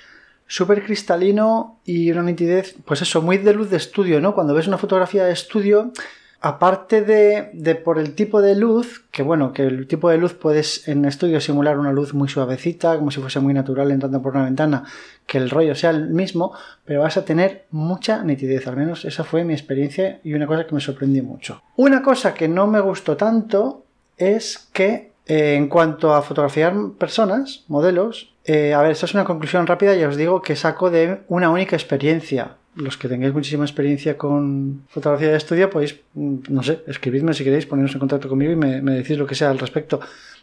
súper 0.48 0.82
cristalino 0.82 1.78
y 1.84 2.10
una 2.10 2.24
nitidez, 2.24 2.74
pues 2.84 3.02
eso, 3.02 3.22
muy 3.22 3.38
de 3.38 3.54
luz 3.54 3.70
de 3.70 3.76
estudio, 3.76 4.20
¿no? 4.20 4.34
Cuando 4.34 4.54
ves 4.54 4.66
una 4.66 4.78
fotografía 4.78 5.24
de 5.24 5.32
estudio, 5.32 5.92
aparte 6.40 7.02
de, 7.02 7.74
por 7.74 7.98
el 7.98 8.14
tipo 8.14 8.40
de 8.40 8.56
luz, 8.56 9.04
que 9.10 9.22
bueno, 9.22 9.52
que 9.52 9.62
el 9.66 9.86
tipo 9.86 10.08
de 10.08 10.18
luz 10.18 10.32
puedes 10.32 10.88
en 10.88 11.04
estudio 11.04 11.40
simular 11.40 11.78
una 11.78 11.92
luz 11.92 12.14
muy 12.14 12.28
suavecita, 12.28 12.96
como 12.96 13.10
si 13.10 13.20
fuese 13.20 13.40
muy 13.40 13.52
natural 13.52 13.90
entrando 13.90 14.22
por 14.22 14.34
una 14.34 14.44
ventana, 14.44 14.84
que 15.26 15.36
el 15.36 15.50
rollo 15.50 15.74
sea 15.74 15.90
el 15.90 16.08
mismo, 16.08 16.52
pero 16.84 17.02
vas 17.02 17.18
a 17.18 17.24
tener 17.24 17.66
mucha 17.70 18.24
nitidez, 18.24 18.66
al 18.66 18.76
menos 18.76 19.04
esa 19.04 19.24
fue 19.24 19.44
mi 19.44 19.52
experiencia 19.52 20.20
y 20.24 20.32
una 20.32 20.46
cosa 20.46 20.66
que 20.66 20.74
me 20.74 20.80
sorprendió 20.80 21.24
mucho. 21.24 21.60
Una 21.76 22.02
cosa 22.02 22.32
que 22.32 22.48
no 22.48 22.66
me 22.66 22.80
gustó 22.80 23.16
tanto 23.18 23.84
es 24.16 24.70
que 24.72 25.12
eh, 25.26 25.56
en 25.56 25.68
cuanto 25.68 26.14
a 26.14 26.22
fotografiar 26.22 26.74
personas, 26.98 27.64
modelos, 27.68 28.32
eh, 28.48 28.72
a 28.72 28.80
ver, 28.80 28.92
esta 28.92 29.04
es 29.04 29.12
una 29.12 29.24
conclusión 29.24 29.66
rápida. 29.66 29.94
Y 29.94 30.02
os 30.04 30.16
digo 30.16 30.40
que 30.40 30.56
saco 30.56 30.90
de 30.90 31.20
una 31.28 31.50
única 31.50 31.76
experiencia. 31.76 32.56
Los 32.74 32.96
que 32.96 33.06
tengáis 33.06 33.34
muchísima 33.34 33.64
experiencia 33.64 34.16
con 34.16 34.84
fotografía 34.88 35.28
de 35.28 35.36
estudio, 35.36 35.68
podéis, 35.68 36.00
mm, 36.14 36.36
no 36.48 36.62
sé, 36.62 36.82
escribidme 36.86 37.34
si 37.34 37.44
queréis, 37.44 37.66
poneros 37.66 37.92
en 37.92 37.98
contacto 37.98 38.26
conmigo 38.28 38.52
y 38.52 38.56
me, 38.56 38.80
decís 38.80 39.18
lo 39.18 39.26
que 39.26 39.34
sea 39.34 39.50
al 39.50 39.58
respecto, 39.58 40.00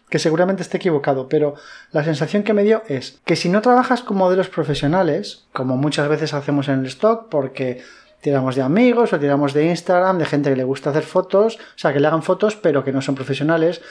que 0.08 0.20
seguramente 0.20 0.62
esté 0.62 0.78
equivocado, 0.78 1.28
pero 1.28 1.56
la 1.94 2.04
sensación 2.04 2.44
que 2.44 2.54
me 2.54 2.64
dio 2.64 2.84
es 2.88 3.22
que 3.26 3.36
si 3.36 3.50
no 3.50 3.64
trabajas 3.64 4.04
con 4.04 4.18
modelos 4.18 4.50
profesionales, 4.50 5.48
como 5.52 5.76
muchas 5.76 6.08
veces 6.08 6.36
hacemos 6.36 6.68
en 6.68 6.82
el 6.82 6.86
stock, 6.86 7.30
porque 7.30 7.82
tiramos 8.22 8.56
de 8.56 8.62
amigos 8.62 9.14
o 9.14 9.20
tiramos 9.20 9.54
de 9.54 9.66
Instagram, 9.66 10.20
de 10.20 10.26
gente 10.26 10.52
que 10.52 10.58
le 10.58 10.64
gusta 10.64 10.92
hacer 10.92 11.04
fotos, 11.04 11.56
o 11.56 11.78
sea, 11.78 11.92
que 11.92 12.00
le 12.00 12.08
hagan 12.08 12.22
fotos, 12.22 12.56
pero 12.56 12.84
que 12.84 12.92
no 12.92 13.02
son 13.02 13.16
profesionales, 13.16 13.82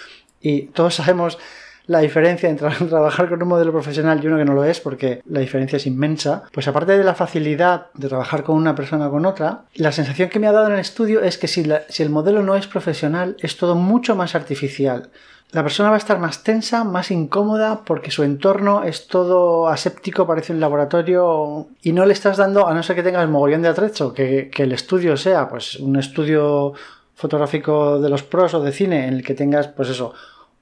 y 0.41 0.67
todos 0.67 0.95
sabemos 1.01 1.39
la 1.87 2.01
diferencia 2.01 2.49
entre 2.49 2.71
trabajar 2.89 3.29
con 3.29 3.43
un 3.43 3.49
modelo 3.49 3.73
profesional 3.73 4.23
y 4.23 4.27
uno 4.27 4.39
que 4.39 4.45
no 4.45 4.55
lo 4.55 4.65
es, 4.65 4.81
porque 4.81 5.23
la 5.29 5.41
diferencia 5.41 5.77
es 5.77 5.87
inmensa, 5.87 6.45
pues 6.53 6.69
aparte 6.69 6.97
de 6.97 7.05
la 7.05 7.15
facilidad 7.15 7.87
de 7.95 8.09
trabajar 8.09 8.43
con 8.43 8.57
una 8.57 8.75
persona 8.75 9.09
o 9.09 9.11
con 9.11 9.27
otra, 9.27 9.65
la 9.75 9.93
sensación 9.93 10.29
que 10.29 10.39
me 10.39 10.47
ha 10.47 10.53
dado 10.53 10.69
en 10.69 10.75
el 10.75 10.81
estudio 10.81 11.21
es 11.23 11.39
que 11.39 11.49
si, 11.49 11.65
si 11.89 12.03
el 12.03 12.11
modelo 12.11 12.43
no 12.43 12.57
es 12.57 12.67
profesional, 12.67 13.37
es 13.41 13.57
todo 13.57 13.75
mucho 13.75 14.17
más 14.17 14.35
artificial. 14.35 15.11
La 15.51 15.63
persona 15.63 15.91
va 15.91 15.95
a 15.95 15.99
estar 15.99 16.19
más 16.19 16.43
tensa, 16.43 16.83
más 16.83 17.13
incómoda, 17.13 17.83
porque 17.85 18.11
su 18.11 18.25
entorno 18.25 18.83
es 18.83 19.07
todo 19.07 19.69
aséptico, 19.69 20.27
parece 20.27 20.53
un 20.53 20.59
laboratorio, 20.59 21.69
y 21.81 21.93
no 21.93 22.07
le 22.07 22.13
estás 22.13 22.39
dando, 22.39 22.67
a 22.67 22.75
no 22.75 22.83
ser 22.83 22.97
que 22.97 23.05
tengas 23.05 23.29
mogollón 23.29 23.63
de 23.63 23.69
atrecho, 23.69 24.13
que, 24.13 24.51
que 24.53 24.65
el 24.65 24.73
estudio 24.73 25.17
sea 25.17 25.49
pues 25.49 25.77
un 25.77 25.95
estudio 25.97 26.73
fotográfico 27.15 28.01
de 28.01 28.09
los 28.09 28.25
pros 28.25 28.55
o 28.55 28.61
de 28.63 28.73
cine 28.73 29.07
en 29.07 29.15
el 29.15 29.25
que 29.25 29.35
tengas, 29.35 29.69
pues 29.69 29.91
eso, 29.91 30.13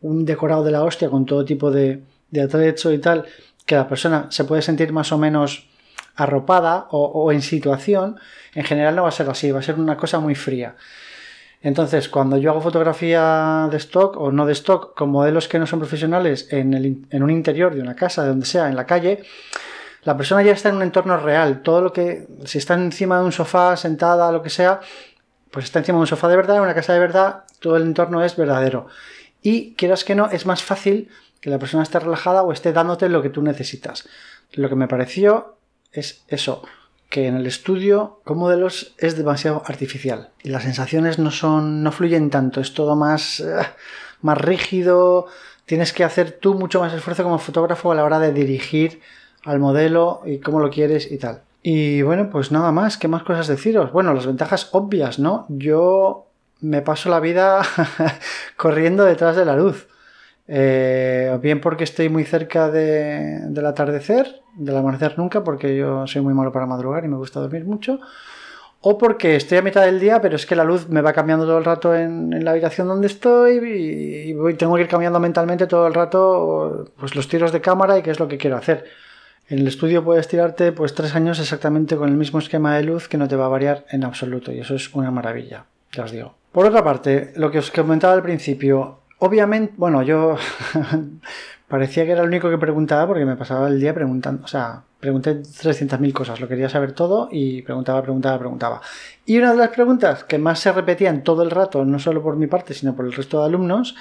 un 0.03 0.25
decorado 0.25 0.63
de 0.65 0.73
la 0.73 0.85
hostia 0.85 1.09
con 1.09 1.25
todo 1.25 1.45
tipo 1.45 1.71
de, 1.71 2.03
de 2.31 2.43
atrecho 2.43 2.93
y 2.93 2.99
tal, 2.99 3.25
que 3.65 3.77
la 3.77 3.89
persona 3.89 4.27
se 4.31 4.45
puede 4.45 4.63
sentir 4.63 4.93
más 4.93 5.13
o 5.13 5.19
menos 5.19 5.69
arropada 6.17 6.89
o, 6.91 7.33
en 7.33 7.41
situación, 7.41 8.19
en 8.55 8.65
general 8.65 8.97
no 8.97 9.03
va 9.03 9.09
a 9.09 9.13
ser 9.13 9.31
así, 9.31 9.51
va 9.51 9.61
a 9.61 9.63
ser 9.63 9.77
una 9.77 9.97
cosa 9.97 10.19
muy 10.19 10.35
fría. 10.35 10.77
Entonces, 11.63 12.09
cuando 12.09 12.37
yo 12.39 12.51
hago 12.51 12.61
fotografía 12.61 13.69
de 13.71 13.77
stock 13.77 14.17
o 14.17 14.33
no 14.33 14.47
de 14.47 14.53
stock 14.53 14.95
con 14.97 15.11
modelos 15.11 15.47
que 15.47 15.59
no 15.59 15.67
son 15.67 15.79
profesionales 15.79 16.49
en, 16.51 16.75
el, 16.75 17.07
en 17.09 17.23
un 17.23 17.31
interior 17.31 17.75
de 17.75 17.81
una 17.81 17.95
casa, 17.95 18.23
de 18.23 18.29
donde 18.29 18.47
sea, 18.47 18.69
en 18.69 18.75
la 18.75 18.85
calle, 18.85 19.23
la 20.03 20.17
persona 20.17 20.43
ya 20.43 20.53
está 20.53 20.71
en 20.71 20.77
un 20.77 20.83
entorno 20.83 21.17
real. 21.17 21.63
Todo 21.63 21.81
lo 21.81 21.93
que, 21.93 22.27
si 22.45 22.59
está 22.59 22.75
encima 22.75 23.19
de 23.19 23.25
un 23.25 23.33
sofá, 23.33 23.77
sentada, 23.77 24.33
lo 24.33 24.43
que 24.43 24.51
sea, 24.51 24.81
pues 25.53 25.67
está 25.67 25.79
encima 25.79 25.99
de 25.99 26.01
un 26.01 26.07
sofá 26.09 26.29
de 26.29 26.37
verdad, 26.37 26.57
en 26.57 26.63
una 26.63 26.75
casa 26.75 26.95
de 26.95 26.99
verdad, 26.99 27.45
todo 27.61 27.77
el 27.77 27.85
entorno 27.85 28.25
es 28.25 28.37
verdadero 28.37 28.89
y 29.43 29.75
quieras 29.75 30.05
que 30.05 30.15
no, 30.15 30.31
es 30.31 30.47
más 30.47 30.63
fácil 30.63 31.09
que 31.41 31.51
la 31.51 31.59
persona 31.59 31.83
esté 31.83 31.99
relajada 31.99 32.43
o 32.43 32.53
esté 32.53 32.73
dándote 32.73 33.09
lo 33.09 33.23
que 33.23 33.31
tú 33.31 33.43
necesitas. 33.43 34.09
Lo 34.53 34.69
que 34.69 34.77
me 34.77 34.89
pareció 34.89 35.57
es 35.93 36.23
eso, 36.29 36.63
que 37.09 37.27
en 37.27 37.37
el 37.37 37.47
estudio 37.47 38.21
con 38.25 38.39
modelos 38.39 38.95
es 38.99 39.17
demasiado 39.17 39.63
artificial 39.67 40.31
y 40.43 40.51
las 40.51 40.63
sensaciones 40.63 41.19
no 41.19 41.31
son 41.31 41.83
no 41.83 41.93
fluyen 41.93 42.31
tanto, 42.31 42.61
es 42.61 42.73
todo 42.73 42.97
más 42.97 43.41
eh, 43.41 43.67
más 44.23 44.39
rígido, 44.39 45.27
tienes 45.67 45.93
que 45.93 46.05
hacer 46.05 46.33
tú 46.33 46.55
mucho 46.55 46.81
más 46.81 46.93
esfuerzo 46.95 47.25
como 47.25 47.39
fotógrafo 47.39 47.93
a 47.93 47.95
la 47.95 48.05
hora 48.05 48.19
de 48.19 48.33
dirigir 48.33 49.01
al 49.45 49.59
modelo 49.59 50.23
y 50.25 50.39
cómo 50.39 50.61
lo 50.61 50.71
quieres 50.71 51.11
y 51.11 51.19
tal. 51.19 51.43
Y 51.63 52.03
bueno, 52.03 52.29
pues 52.31 52.51
nada 52.51 52.73
más, 52.73 52.97
¿qué 52.97 53.09
más 53.09 53.23
cosas 53.23 53.47
deciros? 53.47 53.93
Bueno, 53.93 54.15
las 54.15 54.27
ventajas 54.27 54.69
obvias, 54.73 55.19
¿no? 55.19 55.47
Yo 55.49 56.27
me 56.63 56.81
paso 56.81 57.11
la 57.11 57.21
vida 57.21 57.63
corriendo 58.57 59.05
detrás 59.05 59.37
de 59.37 59.45
la 59.45 59.57
luz. 59.57 59.89
Eh, 60.49 61.39
bien 61.41 61.61
porque 61.61 61.85
estoy 61.85 62.09
muy 62.09 62.25
cerca 62.25 62.71
del 62.71 63.67
atardecer, 63.67 64.43
del 64.57 64.77
amanecer 64.77 65.19
nunca, 65.19 65.45
porque 65.45 65.77
yo 65.77 66.07
soy 66.07 66.23
muy 66.23 66.35
malo 66.35 66.53
para 66.53 66.67
madrugar 66.67 67.05
y 67.05 67.09
me 67.09 67.17
gusta 67.17 67.41
dormir 67.41 67.65
mucho. 67.65 68.01
O 68.81 68.99
porque 68.99 69.37
estoy 69.37 69.59
a 69.59 69.63
mitad 69.63 69.85
del 69.85 70.01
día, 70.01 70.21
pero 70.21 70.35
es 70.35 70.45
que 70.45 70.57
la 70.57 70.65
luz 70.65 70.89
me 70.89 71.03
va 71.03 71.13
cambiando 71.13 71.47
todo 71.47 71.59
el 71.59 71.65
rato 71.65 71.95
en, 71.95 72.45
la 72.45 72.51
habitación 72.51 72.89
donde 72.89 73.07
estoy 73.07 73.59
y, 73.59 74.55
tengo 74.57 74.75
que 74.75 74.83
ir 74.83 74.89
cambiando 74.89 75.21
mentalmente 75.21 75.69
todo 75.69 75.87
el 75.87 75.95
rato 75.95 76.87
pues, 76.99 77.15
los 77.15 77.29
tiros 77.29 77.53
de 77.53 77.61
cámara 77.61 77.99
y 77.99 78.03
qué 78.03 78.11
es 78.11 78.19
lo 78.19 78.27
que 78.27 78.39
quiero 78.39 78.57
hacer. 78.57 78.85
En 79.49 79.61
el 79.61 79.69
estudio 79.69 80.03
puedes 80.03 80.27
tirarte 80.29 80.73
pues 80.73 80.95
tres 80.95 81.15
años 81.15 81.39
exactamente 81.39 81.97
con 81.97 82.09
el 82.09 82.17
mismo 82.17 82.41
esquema 82.41 82.77
de 82.77 82.83
luz 82.83 83.09
que 83.09 83.19
no 83.19 83.29
te 83.29 83.37
va 83.37 83.47
a 83.47 83.49
variar 83.49 83.85
en 83.91 84.05
absoluto 84.05 84.51
y 84.51 84.61
eso 84.61 84.75
es 84.75 84.93
una 84.95 85.11
maravilla, 85.11 85.67
ya 85.93 86.05
os 86.05 86.11
digo. 86.11 86.42
Por 86.53 86.67
otra 86.67 86.85
parte, 86.85 87.33
lo 87.37 87.51
que 87.51 87.59
os 87.59 87.71
comentaba 87.71 88.13
al 88.13 88.23
principio, 88.23 89.01
obviamente, 89.19 89.73
bueno, 89.79 90.03
yo 90.03 90.37
parecía 91.69 92.05
que 92.05 92.13
era 92.13 92.21
el 92.21 92.29
único 92.29 92.51
que 92.51 92.59
preguntaba 92.59 93.07
porque 93.07 93.25
me 93.25 93.37
pasaba 93.37 93.69
el 93.69 93.81
día 93.81 93.95
preguntando, 93.95 94.45
o 94.45 94.47
sea, 94.49 94.83
pregunté 95.01 95.41
300.000 95.41 96.13
cosas, 96.13 96.41
lo 96.41 96.49
quería 96.49 96.69
saber 96.69 96.93
todo 96.93 97.31
y 97.33 97.63
preguntaba, 97.63 98.03
preguntaba, 98.03 98.39
preguntaba. 98.39 98.83
Y 99.25 99.39
una 99.39 99.53
de 99.53 99.57
las 99.57 99.71
preguntas 99.71 100.25
que 100.25 100.37
más 100.37 100.61
se 100.61 100.73
repetían 100.73 101.25
todo 101.25 101.43
el 101.43 101.51
rato, 101.51 101.87
no 101.87 101.99
solo 101.99 102.23
por 102.23 102.37
mi 102.37 102.47
parte, 102.47 102.75
sino 102.75 102.95
por 102.95 103.07
el 103.07 103.13
resto 103.13 103.41
de 103.41 103.47
alumnos, 103.47 103.97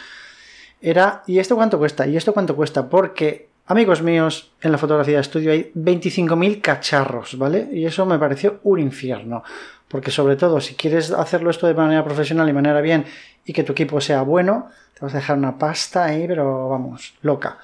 era, 0.81 1.23
¿y 1.27 1.39
esto 1.39 1.55
cuánto 1.55 1.77
cuesta? 1.77 2.05
¿Y 2.05 2.17
esto 2.17 2.33
cuánto 2.33 2.57
cuesta? 2.57 2.89
Porque, 2.89 3.47
amigos 3.67 4.01
míos, 4.01 4.51
en 4.61 4.73
la 4.73 4.77
fotografía 4.77 5.15
de 5.15 5.21
estudio 5.21 5.51
hay 5.51 5.71
25.000 5.73 6.59
cacharros, 6.59 7.37
¿vale? 7.37 7.69
Y 7.71 7.85
eso 7.85 8.05
me 8.05 8.19
pareció 8.19 8.59
un 8.63 8.79
infierno. 8.79 9.43
Porque 9.91 10.09
sobre 10.09 10.37
todo, 10.37 10.61
si 10.61 10.75
quieres 10.75 11.11
hacerlo 11.11 11.49
esto 11.49 11.67
de 11.67 11.73
manera 11.73 12.03
profesional 12.05 12.47
y 12.47 12.53
manera 12.53 12.79
bien 12.79 13.05
y 13.45 13.51
que 13.51 13.63
tu 13.63 13.73
equipo 13.73 13.99
sea 13.99 14.21
bueno, 14.21 14.69
te 14.93 15.01
vas 15.01 15.13
a 15.13 15.17
dejar 15.17 15.37
una 15.37 15.57
pasta 15.57 16.05
ahí, 16.05 16.25
pero 16.27 16.69
vamos, 16.69 17.13
loca. 17.21 17.57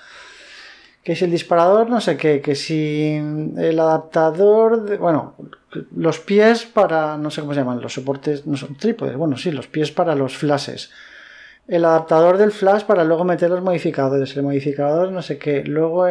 Que 1.04 1.16
si 1.16 1.24
el 1.24 1.32
disparador, 1.32 1.90
no 1.90 2.02
sé 2.02 2.18
qué, 2.18 2.42
que 2.42 2.54
si 2.54 3.16
el 3.16 3.80
adaptador, 3.80 4.98
bueno, 4.98 5.36
los 5.96 6.20
pies 6.20 6.66
para, 6.66 7.18
no 7.18 7.32
sé 7.32 7.40
cómo 7.40 7.54
se 7.54 7.62
llaman, 7.62 7.80
los 7.80 7.94
soportes, 7.94 8.46
no 8.46 8.58
son 8.58 8.76
trípodes, 8.76 9.16
bueno, 9.16 9.38
sí, 9.38 9.52
los 9.52 9.68
pies 9.68 9.92
para 9.92 10.14
los 10.14 10.36
flashes. 10.36 10.92
El 11.66 11.86
adaptador 11.86 12.38
del 12.38 12.52
flash 12.52 12.84
para 12.84 13.06
luego 13.06 13.24
meter 13.24 13.50
los 13.50 13.62
modificadores, 13.62 14.36
el 14.36 14.44
modificador, 14.44 15.12
no 15.14 15.22
sé 15.22 15.38
qué, 15.38 15.64
luego 15.64 16.06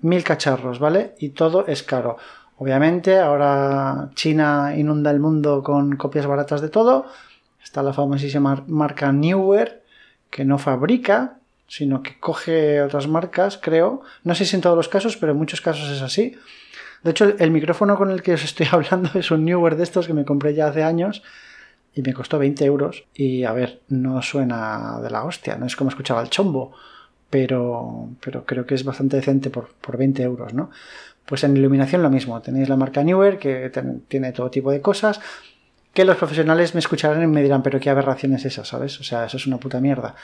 mil 0.00 0.22
cacharros, 0.22 0.78
¿vale? 0.78 1.14
Y 1.18 1.30
todo 1.30 1.66
es 1.66 1.82
caro. 1.82 2.18
Obviamente, 2.58 3.18
ahora 3.18 4.10
China 4.14 4.74
inunda 4.76 5.10
el 5.10 5.20
mundo 5.20 5.62
con 5.62 5.96
copias 5.96 6.26
baratas 6.26 6.60
de 6.60 6.68
todo. 6.68 7.06
Está 7.62 7.82
la 7.82 7.92
famosísima 7.92 8.64
marca 8.66 9.12
Newer, 9.12 9.82
que 10.30 10.44
no 10.44 10.56
fabrica, 10.56 11.38
sino 11.68 12.02
que 12.02 12.18
coge 12.18 12.80
otras 12.80 13.08
marcas, 13.08 13.58
creo. 13.58 14.02
No 14.24 14.34
sé 14.34 14.46
si 14.46 14.56
en 14.56 14.62
todos 14.62 14.76
los 14.76 14.88
casos, 14.88 15.16
pero 15.16 15.32
en 15.32 15.38
muchos 15.38 15.60
casos 15.60 15.90
es 15.90 16.00
así. 16.00 16.36
De 17.02 17.10
hecho, 17.10 17.34
el, 17.38 17.50
micrófono 17.50 17.96
con 17.96 18.10
el 18.10 18.22
que 18.22 18.34
os 18.34 18.44
estoy 18.44 18.66
hablando 18.72 19.10
es 19.14 19.30
un 19.30 19.44
Newer 19.44 19.76
de 19.76 19.82
estos 19.82 20.06
que 20.06 20.14
me 20.14 20.24
compré 20.24 20.54
ya 20.54 20.68
hace 20.68 20.82
años 20.82 21.22
y 21.94 22.02
me 22.02 22.14
costó 22.14 22.38
20 22.38 22.64
euros. 22.64 23.04
Y 23.14 23.44
a 23.44 23.52
ver, 23.52 23.80
no 23.88 24.22
suena 24.22 25.00
de 25.02 25.10
la 25.10 25.24
hostia, 25.24 25.56
no 25.56 25.66
es 25.66 25.76
como 25.76 25.90
escuchaba 25.90 26.22
el 26.22 26.30
chombo, 26.30 26.72
pero, 27.28 28.08
pero 28.20 28.44
creo 28.44 28.64
que 28.64 28.74
es 28.74 28.84
bastante 28.84 29.16
decente 29.16 29.50
por, 29.50 29.74
por 29.74 29.96
20 29.98 30.22
euros, 30.22 30.54
¿no? 30.54 30.70
Pues 31.26 31.44
en 31.44 31.56
iluminación 31.56 32.02
lo 32.02 32.10
mismo, 32.10 32.40
tenéis 32.40 32.68
la 32.68 32.76
marca 32.76 33.02
Newer 33.02 33.38
que 33.38 33.70
tiene 34.08 34.32
todo 34.32 34.50
tipo 34.50 34.70
de 34.70 34.80
cosas 34.80 35.20
que 35.96 36.04
los 36.04 36.18
profesionales 36.18 36.74
me 36.74 36.80
escucharán 36.80 37.22
y 37.22 37.26
me 37.26 37.42
dirán, 37.42 37.62
pero 37.62 37.80
qué 37.80 37.88
aberración 37.88 38.34
es 38.34 38.44
esa, 38.44 38.66
¿sabes? 38.66 39.00
O 39.00 39.02
sea, 39.02 39.24
eso 39.24 39.38
es 39.38 39.46
una 39.46 39.58
puta 39.58 39.80
mierda. 39.80 40.14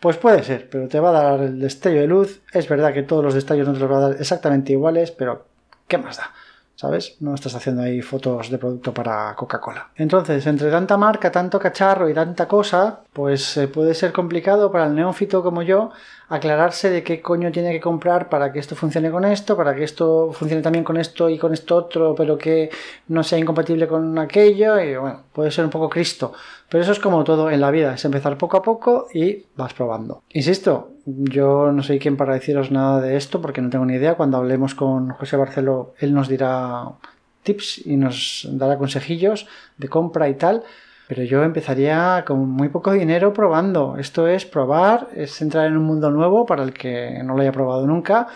Pues 0.00 0.16
puede 0.16 0.42
ser, 0.42 0.68
pero 0.68 0.88
te 0.88 0.98
va 0.98 1.10
a 1.10 1.12
dar 1.12 1.40
el 1.40 1.60
destello 1.60 2.00
de 2.00 2.08
luz. 2.08 2.42
Es 2.52 2.68
verdad 2.68 2.92
que 2.92 3.04
todos 3.04 3.24
los 3.24 3.32
destellos 3.32 3.68
no 3.68 3.74
te 3.74 3.78
los 3.78 3.90
va 3.90 3.98
a 3.98 4.08
dar 4.08 4.16
exactamente 4.18 4.72
iguales, 4.72 5.12
pero 5.12 5.46
¿qué 5.86 5.98
más 5.98 6.16
da? 6.16 6.32
¿Sabes? 6.76 7.16
No 7.20 7.34
estás 7.34 7.54
haciendo 7.54 7.82
ahí 7.82 8.02
fotos 8.02 8.50
de 8.50 8.58
producto 8.58 8.92
para 8.92 9.34
Coca-Cola. 9.36 9.90
Entonces, 9.94 10.44
entre 10.46 10.70
tanta 10.70 10.96
marca, 10.96 11.30
tanto 11.30 11.60
cacharro 11.60 12.08
y 12.08 12.14
tanta 12.14 12.48
cosa, 12.48 13.00
pues 13.12 13.56
eh, 13.56 13.68
puede 13.68 13.94
ser 13.94 14.12
complicado 14.12 14.72
para 14.72 14.86
el 14.86 14.94
neófito 14.94 15.42
como 15.42 15.62
yo 15.62 15.92
aclararse 16.28 16.90
de 16.90 17.04
qué 17.04 17.20
coño 17.20 17.52
tiene 17.52 17.70
que 17.70 17.80
comprar 17.80 18.28
para 18.28 18.52
que 18.52 18.58
esto 18.58 18.74
funcione 18.74 19.10
con 19.10 19.24
esto, 19.24 19.56
para 19.56 19.74
que 19.74 19.84
esto 19.84 20.32
funcione 20.32 20.62
también 20.62 20.84
con 20.84 20.96
esto 20.96 21.28
y 21.28 21.38
con 21.38 21.52
esto 21.52 21.76
otro, 21.76 22.14
pero 22.16 22.36
que 22.36 22.70
no 23.08 23.22
sea 23.22 23.38
incompatible 23.38 23.86
con 23.86 24.18
aquello. 24.18 24.80
Y 24.80 24.96
bueno, 24.96 25.20
puede 25.32 25.50
ser 25.52 25.64
un 25.64 25.70
poco 25.70 25.88
Cristo. 25.88 26.32
Pero 26.74 26.82
eso 26.82 26.90
es 26.90 26.98
como 26.98 27.22
todo 27.22 27.52
en 27.52 27.60
la 27.60 27.70
vida, 27.70 27.94
es 27.94 28.04
empezar 28.04 28.36
poco 28.36 28.56
a 28.56 28.62
poco 28.62 29.06
y 29.14 29.44
vas 29.54 29.72
probando. 29.74 30.24
Insisto, 30.30 30.90
yo 31.06 31.70
no 31.70 31.84
soy 31.84 32.00
quien 32.00 32.16
para 32.16 32.34
deciros 32.34 32.72
nada 32.72 33.00
de 33.00 33.16
esto 33.16 33.40
porque 33.40 33.60
no 33.60 33.70
tengo 33.70 33.86
ni 33.86 33.94
idea. 33.94 34.16
Cuando 34.16 34.38
hablemos 34.38 34.74
con 34.74 35.10
José 35.10 35.36
Barceló, 35.36 35.94
él 36.00 36.12
nos 36.12 36.26
dirá 36.26 36.86
tips 37.44 37.86
y 37.86 37.96
nos 37.96 38.48
dará 38.50 38.76
consejillos 38.76 39.46
de 39.78 39.88
compra 39.88 40.28
y 40.28 40.34
tal. 40.34 40.64
Pero 41.06 41.22
yo 41.22 41.44
empezaría 41.44 42.24
con 42.26 42.40
muy 42.48 42.70
poco 42.70 42.90
dinero 42.90 43.32
probando. 43.32 43.96
Esto 43.96 44.26
es 44.26 44.44
probar, 44.44 45.10
es 45.14 45.40
entrar 45.42 45.68
en 45.68 45.76
un 45.76 45.84
mundo 45.84 46.10
nuevo 46.10 46.44
para 46.44 46.64
el 46.64 46.72
que 46.72 47.22
no 47.22 47.36
lo 47.36 47.42
haya 47.42 47.52
probado 47.52 47.86
nunca. 47.86 48.26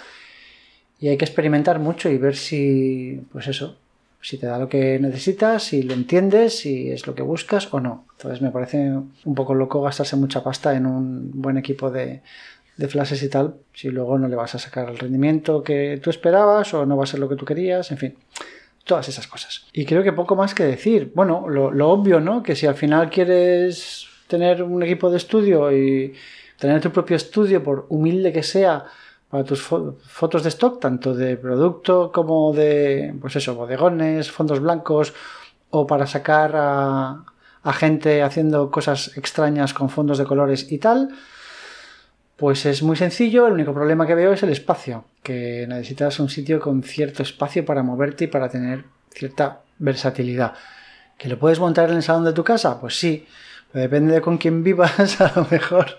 Y 1.00 1.08
hay 1.08 1.16
que 1.16 1.24
experimentar 1.24 1.80
mucho 1.80 2.08
y 2.08 2.18
ver 2.18 2.36
si, 2.36 3.20
pues 3.32 3.48
eso, 3.48 3.78
si 4.20 4.38
te 4.38 4.46
da 4.46 4.58
lo 4.58 4.68
que 4.68 4.98
necesitas, 4.98 5.62
si 5.62 5.82
lo 5.82 5.94
entiendes, 5.94 6.58
si 6.58 6.90
es 6.90 7.06
lo 7.06 7.14
que 7.14 7.22
buscas 7.22 7.72
o 7.72 7.80
no. 7.80 8.06
Entonces 8.16 8.42
me 8.42 8.50
parece 8.50 8.90
un 8.90 9.34
poco 9.34 9.54
loco 9.54 9.82
gastarse 9.82 10.16
mucha 10.16 10.42
pasta 10.42 10.74
en 10.74 10.86
un 10.86 11.30
buen 11.32 11.56
equipo 11.56 11.90
de, 11.90 12.22
de 12.76 12.88
flashes 12.88 13.22
y 13.22 13.28
tal, 13.28 13.54
si 13.72 13.90
luego 13.90 14.18
no 14.18 14.28
le 14.28 14.36
vas 14.36 14.54
a 14.54 14.58
sacar 14.58 14.88
el 14.88 14.98
rendimiento 14.98 15.62
que 15.62 16.00
tú 16.02 16.10
esperabas 16.10 16.74
o 16.74 16.84
no 16.84 16.96
va 16.96 17.04
a 17.04 17.06
ser 17.06 17.20
lo 17.20 17.28
que 17.28 17.36
tú 17.36 17.44
querías, 17.44 17.90
en 17.90 17.98
fin 17.98 18.14
todas 18.88 19.08
esas 19.08 19.28
cosas. 19.28 19.66
Y 19.72 19.84
creo 19.84 20.02
que 20.02 20.12
poco 20.12 20.34
más 20.34 20.54
que 20.54 20.64
decir. 20.64 21.12
Bueno, 21.14 21.46
lo, 21.48 21.90
obvio, 21.90 22.18
¿no? 22.18 22.42
Que 22.42 22.56
si 22.56 22.66
al 22.66 22.74
final 22.74 23.10
quieres 23.10 24.08
tener 24.26 24.64
un 24.64 24.82
equipo 24.82 25.10
de 25.10 25.18
estudio 25.18 25.70
y 25.70 26.14
tener 26.58 26.80
tu 26.80 26.90
propio 26.90 27.14
estudio, 27.14 27.62
por 27.62 27.86
humilde 27.90 28.32
que 28.32 28.42
sea, 28.42 28.86
para 29.30 29.44
tus 29.44 29.62
fotos 29.62 30.42
de 30.42 30.48
stock, 30.48 30.80
tanto 30.80 31.14
de 31.14 31.36
producto 31.36 32.10
como 32.12 32.52
de, 32.52 33.14
pues 33.20 33.36
eso, 33.36 33.54
bodegones, 33.54 34.30
fondos 34.30 34.60
blancos, 34.60 35.14
o 35.70 35.86
para 35.86 36.06
sacar 36.06 36.56
a, 36.56 37.24
a 37.62 37.72
gente 37.72 38.22
haciendo 38.22 38.70
cosas 38.70 39.16
extrañas 39.16 39.74
con 39.74 39.90
fondos 39.90 40.18
de 40.18 40.24
colores 40.24 40.72
y 40.72 40.78
tal, 40.78 41.10
pues 42.36 42.64
es 42.66 42.82
muy 42.82 42.96
sencillo, 42.96 43.46
el 43.46 43.54
único 43.54 43.74
problema 43.74 44.06
que 44.06 44.14
veo 44.14 44.32
es 44.32 44.42
el 44.42 44.50
espacio, 44.50 45.04
que 45.22 45.66
necesitas 45.68 46.20
un 46.20 46.28
sitio 46.28 46.60
con 46.60 46.82
cierto 46.82 47.22
espacio 47.22 47.64
para 47.64 47.82
moverte 47.82 48.24
y 48.24 48.28
para 48.28 48.48
tener 48.48 48.84
cierta 49.10 49.60
versatilidad. 49.78 50.54
¿Que 51.18 51.28
lo 51.28 51.38
puedes 51.38 51.58
montar 51.58 51.90
en 51.90 51.96
el 51.96 52.02
salón 52.02 52.24
de 52.24 52.32
tu 52.32 52.44
casa? 52.44 52.80
Pues 52.80 52.96
sí, 52.96 53.26
depende 53.72 54.14
de 54.14 54.20
con 54.20 54.38
quién 54.38 54.64
vivas, 54.64 55.20
a 55.20 55.32
lo 55.36 55.46
mejor 55.50 55.98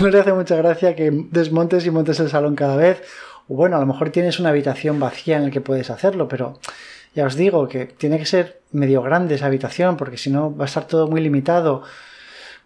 no 0.00 0.08
le 0.08 0.20
hace 0.20 0.32
mucha 0.32 0.56
gracia 0.56 0.96
que 0.96 1.10
desmontes 1.30 1.86
y 1.86 1.90
montes 1.90 2.20
el 2.20 2.28
salón 2.28 2.54
cada 2.54 2.76
vez. 2.76 3.02
O 3.48 3.54
bueno, 3.54 3.76
a 3.76 3.80
lo 3.80 3.86
mejor 3.86 4.10
tienes 4.10 4.38
una 4.40 4.50
habitación 4.50 5.00
vacía 5.00 5.36
en 5.36 5.44
la 5.44 5.50
que 5.50 5.60
puedes 5.60 5.90
hacerlo, 5.90 6.28
pero 6.28 6.58
ya 7.14 7.26
os 7.26 7.36
digo 7.36 7.68
que 7.68 7.86
tiene 7.86 8.18
que 8.18 8.26
ser 8.26 8.60
medio 8.72 9.02
grande 9.02 9.34
esa 9.34 9.46
habitación, 9.46 9.96
porque 9.96 10.16
si 10.16 10.30
no 10.30 10.56
va 10.56 10.64
a 10.64 10.66
estar 10.66 10.86
todo 10.86 11.08
muy 11.08 11.20
limitado 11.20 11.82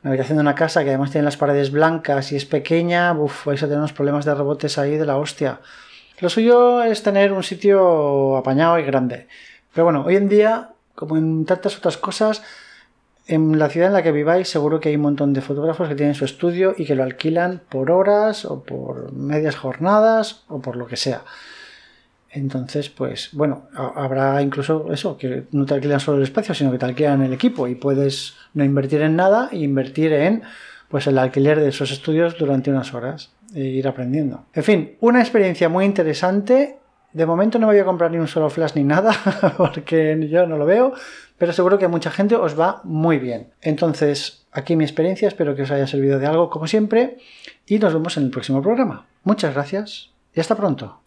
una 0.03 0.13
habitación 0.13 0.37
de 0.39 0.43
una 0.43 0.55
casa 0.55 0.85
que 0.85 0.91
además 0.91 1.11
tiene 1.11 1.25
las 1.25 1.37
paredes 1.37 1.73
blancas 1.73 2.31
y 2.31 2.37
es 2.37 2.45
pequeña, 2.45 3.13
uff, 3.13 3.47
vais 3.47 3.63
a 3.63 3.67
tener 3.67 3.79
unos 3.79 3.93
problemas 3.93 4.25
de 4.25 4.35
rebotes 4.35 4.79
ahí 4.79 4.97
de 4.97 5.07
la 5.07 5.17
hostia. 5.17 5.61
Lo 6.21 6.29
suyo 6.29 6.83
es 6.83 7.03
tener 7.03 7.33
un 7.33 7.43
sitio 7.43 8.37
apañado 8.37 8.79
y 8.79 8.85
grande. 8.85 9.27
Pero 9.75 9.85
bueno, 9.85 10.05
hoy 10.07 10.17
en 10.17 10.29
día, 10.29 10.71
como 10.95 11.17
en 11.17 11.45
tantas 11.45 11.77
otras 11.77 11.97
cosas, 11.97 12.43
en 13.27 13.59
la 13.59 13.69
ciudad 13.69 13.89
en 13.89 13.95
la 13.95 14.03
que 14.03 14.13
viváis 14.13 14.49
seguro 14.49 14.81
que 14.81 14.91
hay 14.91 14.97
un 14.97 15.03
montón 15.03 15.33
de 15.33 15.41
fotógrafos 15.41 15.89
que 15.89 15.95
tienen 15.95 16.15
su 16.15 16.25
estudio 16.25 16.75
y 16.77 16.85
que 16.85 16.95
lo 16.95 17.03
alquilan 17.03 17.63
por 17.69 17.91
horas 17.91 18.45
o 18.45 18.63
por 18.63 19.13
medias 19.13 19.57
jornadas 19.57 20.45
o 20.49 20.61
por 20.61 20.77
lo 20.77 20.87
que 20.87 20.97
sea. 20.97 21.23
Entonces, 22.31 22.91
pues 22.91 23.31
bueno, 23.33 23.63
habrá 23.75 24.43
incluso 24.43 24.93
eso, 24.93 25.17
que 25.17 25.45
no 25.53 25.65
te 25.65 25.75
alquilan 25.75 26.01
solo 26.01 26.19
el 26.19 26.25
espacio, 26.25 26.55
sino 26.55 26.71
que 26.71 26.79
te 26.79 26.85
alquilan 26.85 27.23
el 27.23 27.33
equipo 27.33 27.67
y 27.67 27.75
puedes 27.75 28.35
no 28.53 28.63
invertir 28.63 29.01
en 29.01 29.17
nada 29.17 29.49
e 29.51 29.59
invertir 29.59 30.13
en 30.13 30.43
pues 30.89 31.07
el 31.07 31.19
alquiler 31.19 31.59
de 31.59 31.69
esos 31.69 31.91
estudios 31.91 32.37
durante 32.39 32.71
unas 32.71 32.95
horas 32.95 33.31
e 33.55 33.61
ir 33.61 33.89
aprendiendo. 33.89 34.45
En 34.53 34.63
fin, 34.63 34.97
una 35.01 35.21
experiencia 35.21 35.69
muy 35.69 35.85
interesante. 35.85 36.77
De 37.17 37.25
momento 37.25 37.59
no 37.59 37.67
me 37.67 37.73
voy 37.73 37.81
a 37.81 37.87
comprar 37.87 38.11
ni 38.11 38.19
un 38.19 38.29
solo 38.29 38.51
flash 38.51 38.73
ni 38.75 38.85
nada, 38.85 39.11
porque 39.57 40.29
yo 40.29 40.47
no 40.47 40.59
lo 40.59 40.67
veo, 40.67 40.93
pero 41.39 41.55
seguro 41.55 41.79
que 41.79 41.87
a 41.87 41.89
mucha 41.89 42.11
gente 42.11 42.37
os 42.37 42.61
va 42.61 42.83
muy 42.85 43.19
bien. 43.19 43.55
Entonces, 43.63 44.45
aquí 44.53 44.77
mi 44.77 44.85
experiencia, 44.85 45.27
espero 45.27 45.57
que 45.57 45.63
os 45.63 45.71
haya 45.71 45.87
servido 45.87 46.19
de 46.19 46.27
algo 46.27 46.51
como 46.51 46.67
siempre 46.67 47.17
y 47.67 47.79
nos 47.79 47.95
vemos 47.95 48.19
en 48.19 48.25
el 48.25 48.31
próximo 48.31 48.61
programa. 48.61 49.07
Muchas 49.25 49.55
gracias 49.55 50.11
y 50.35 50.41
hasta 50.41 50.57
pronto. 50.57 51.06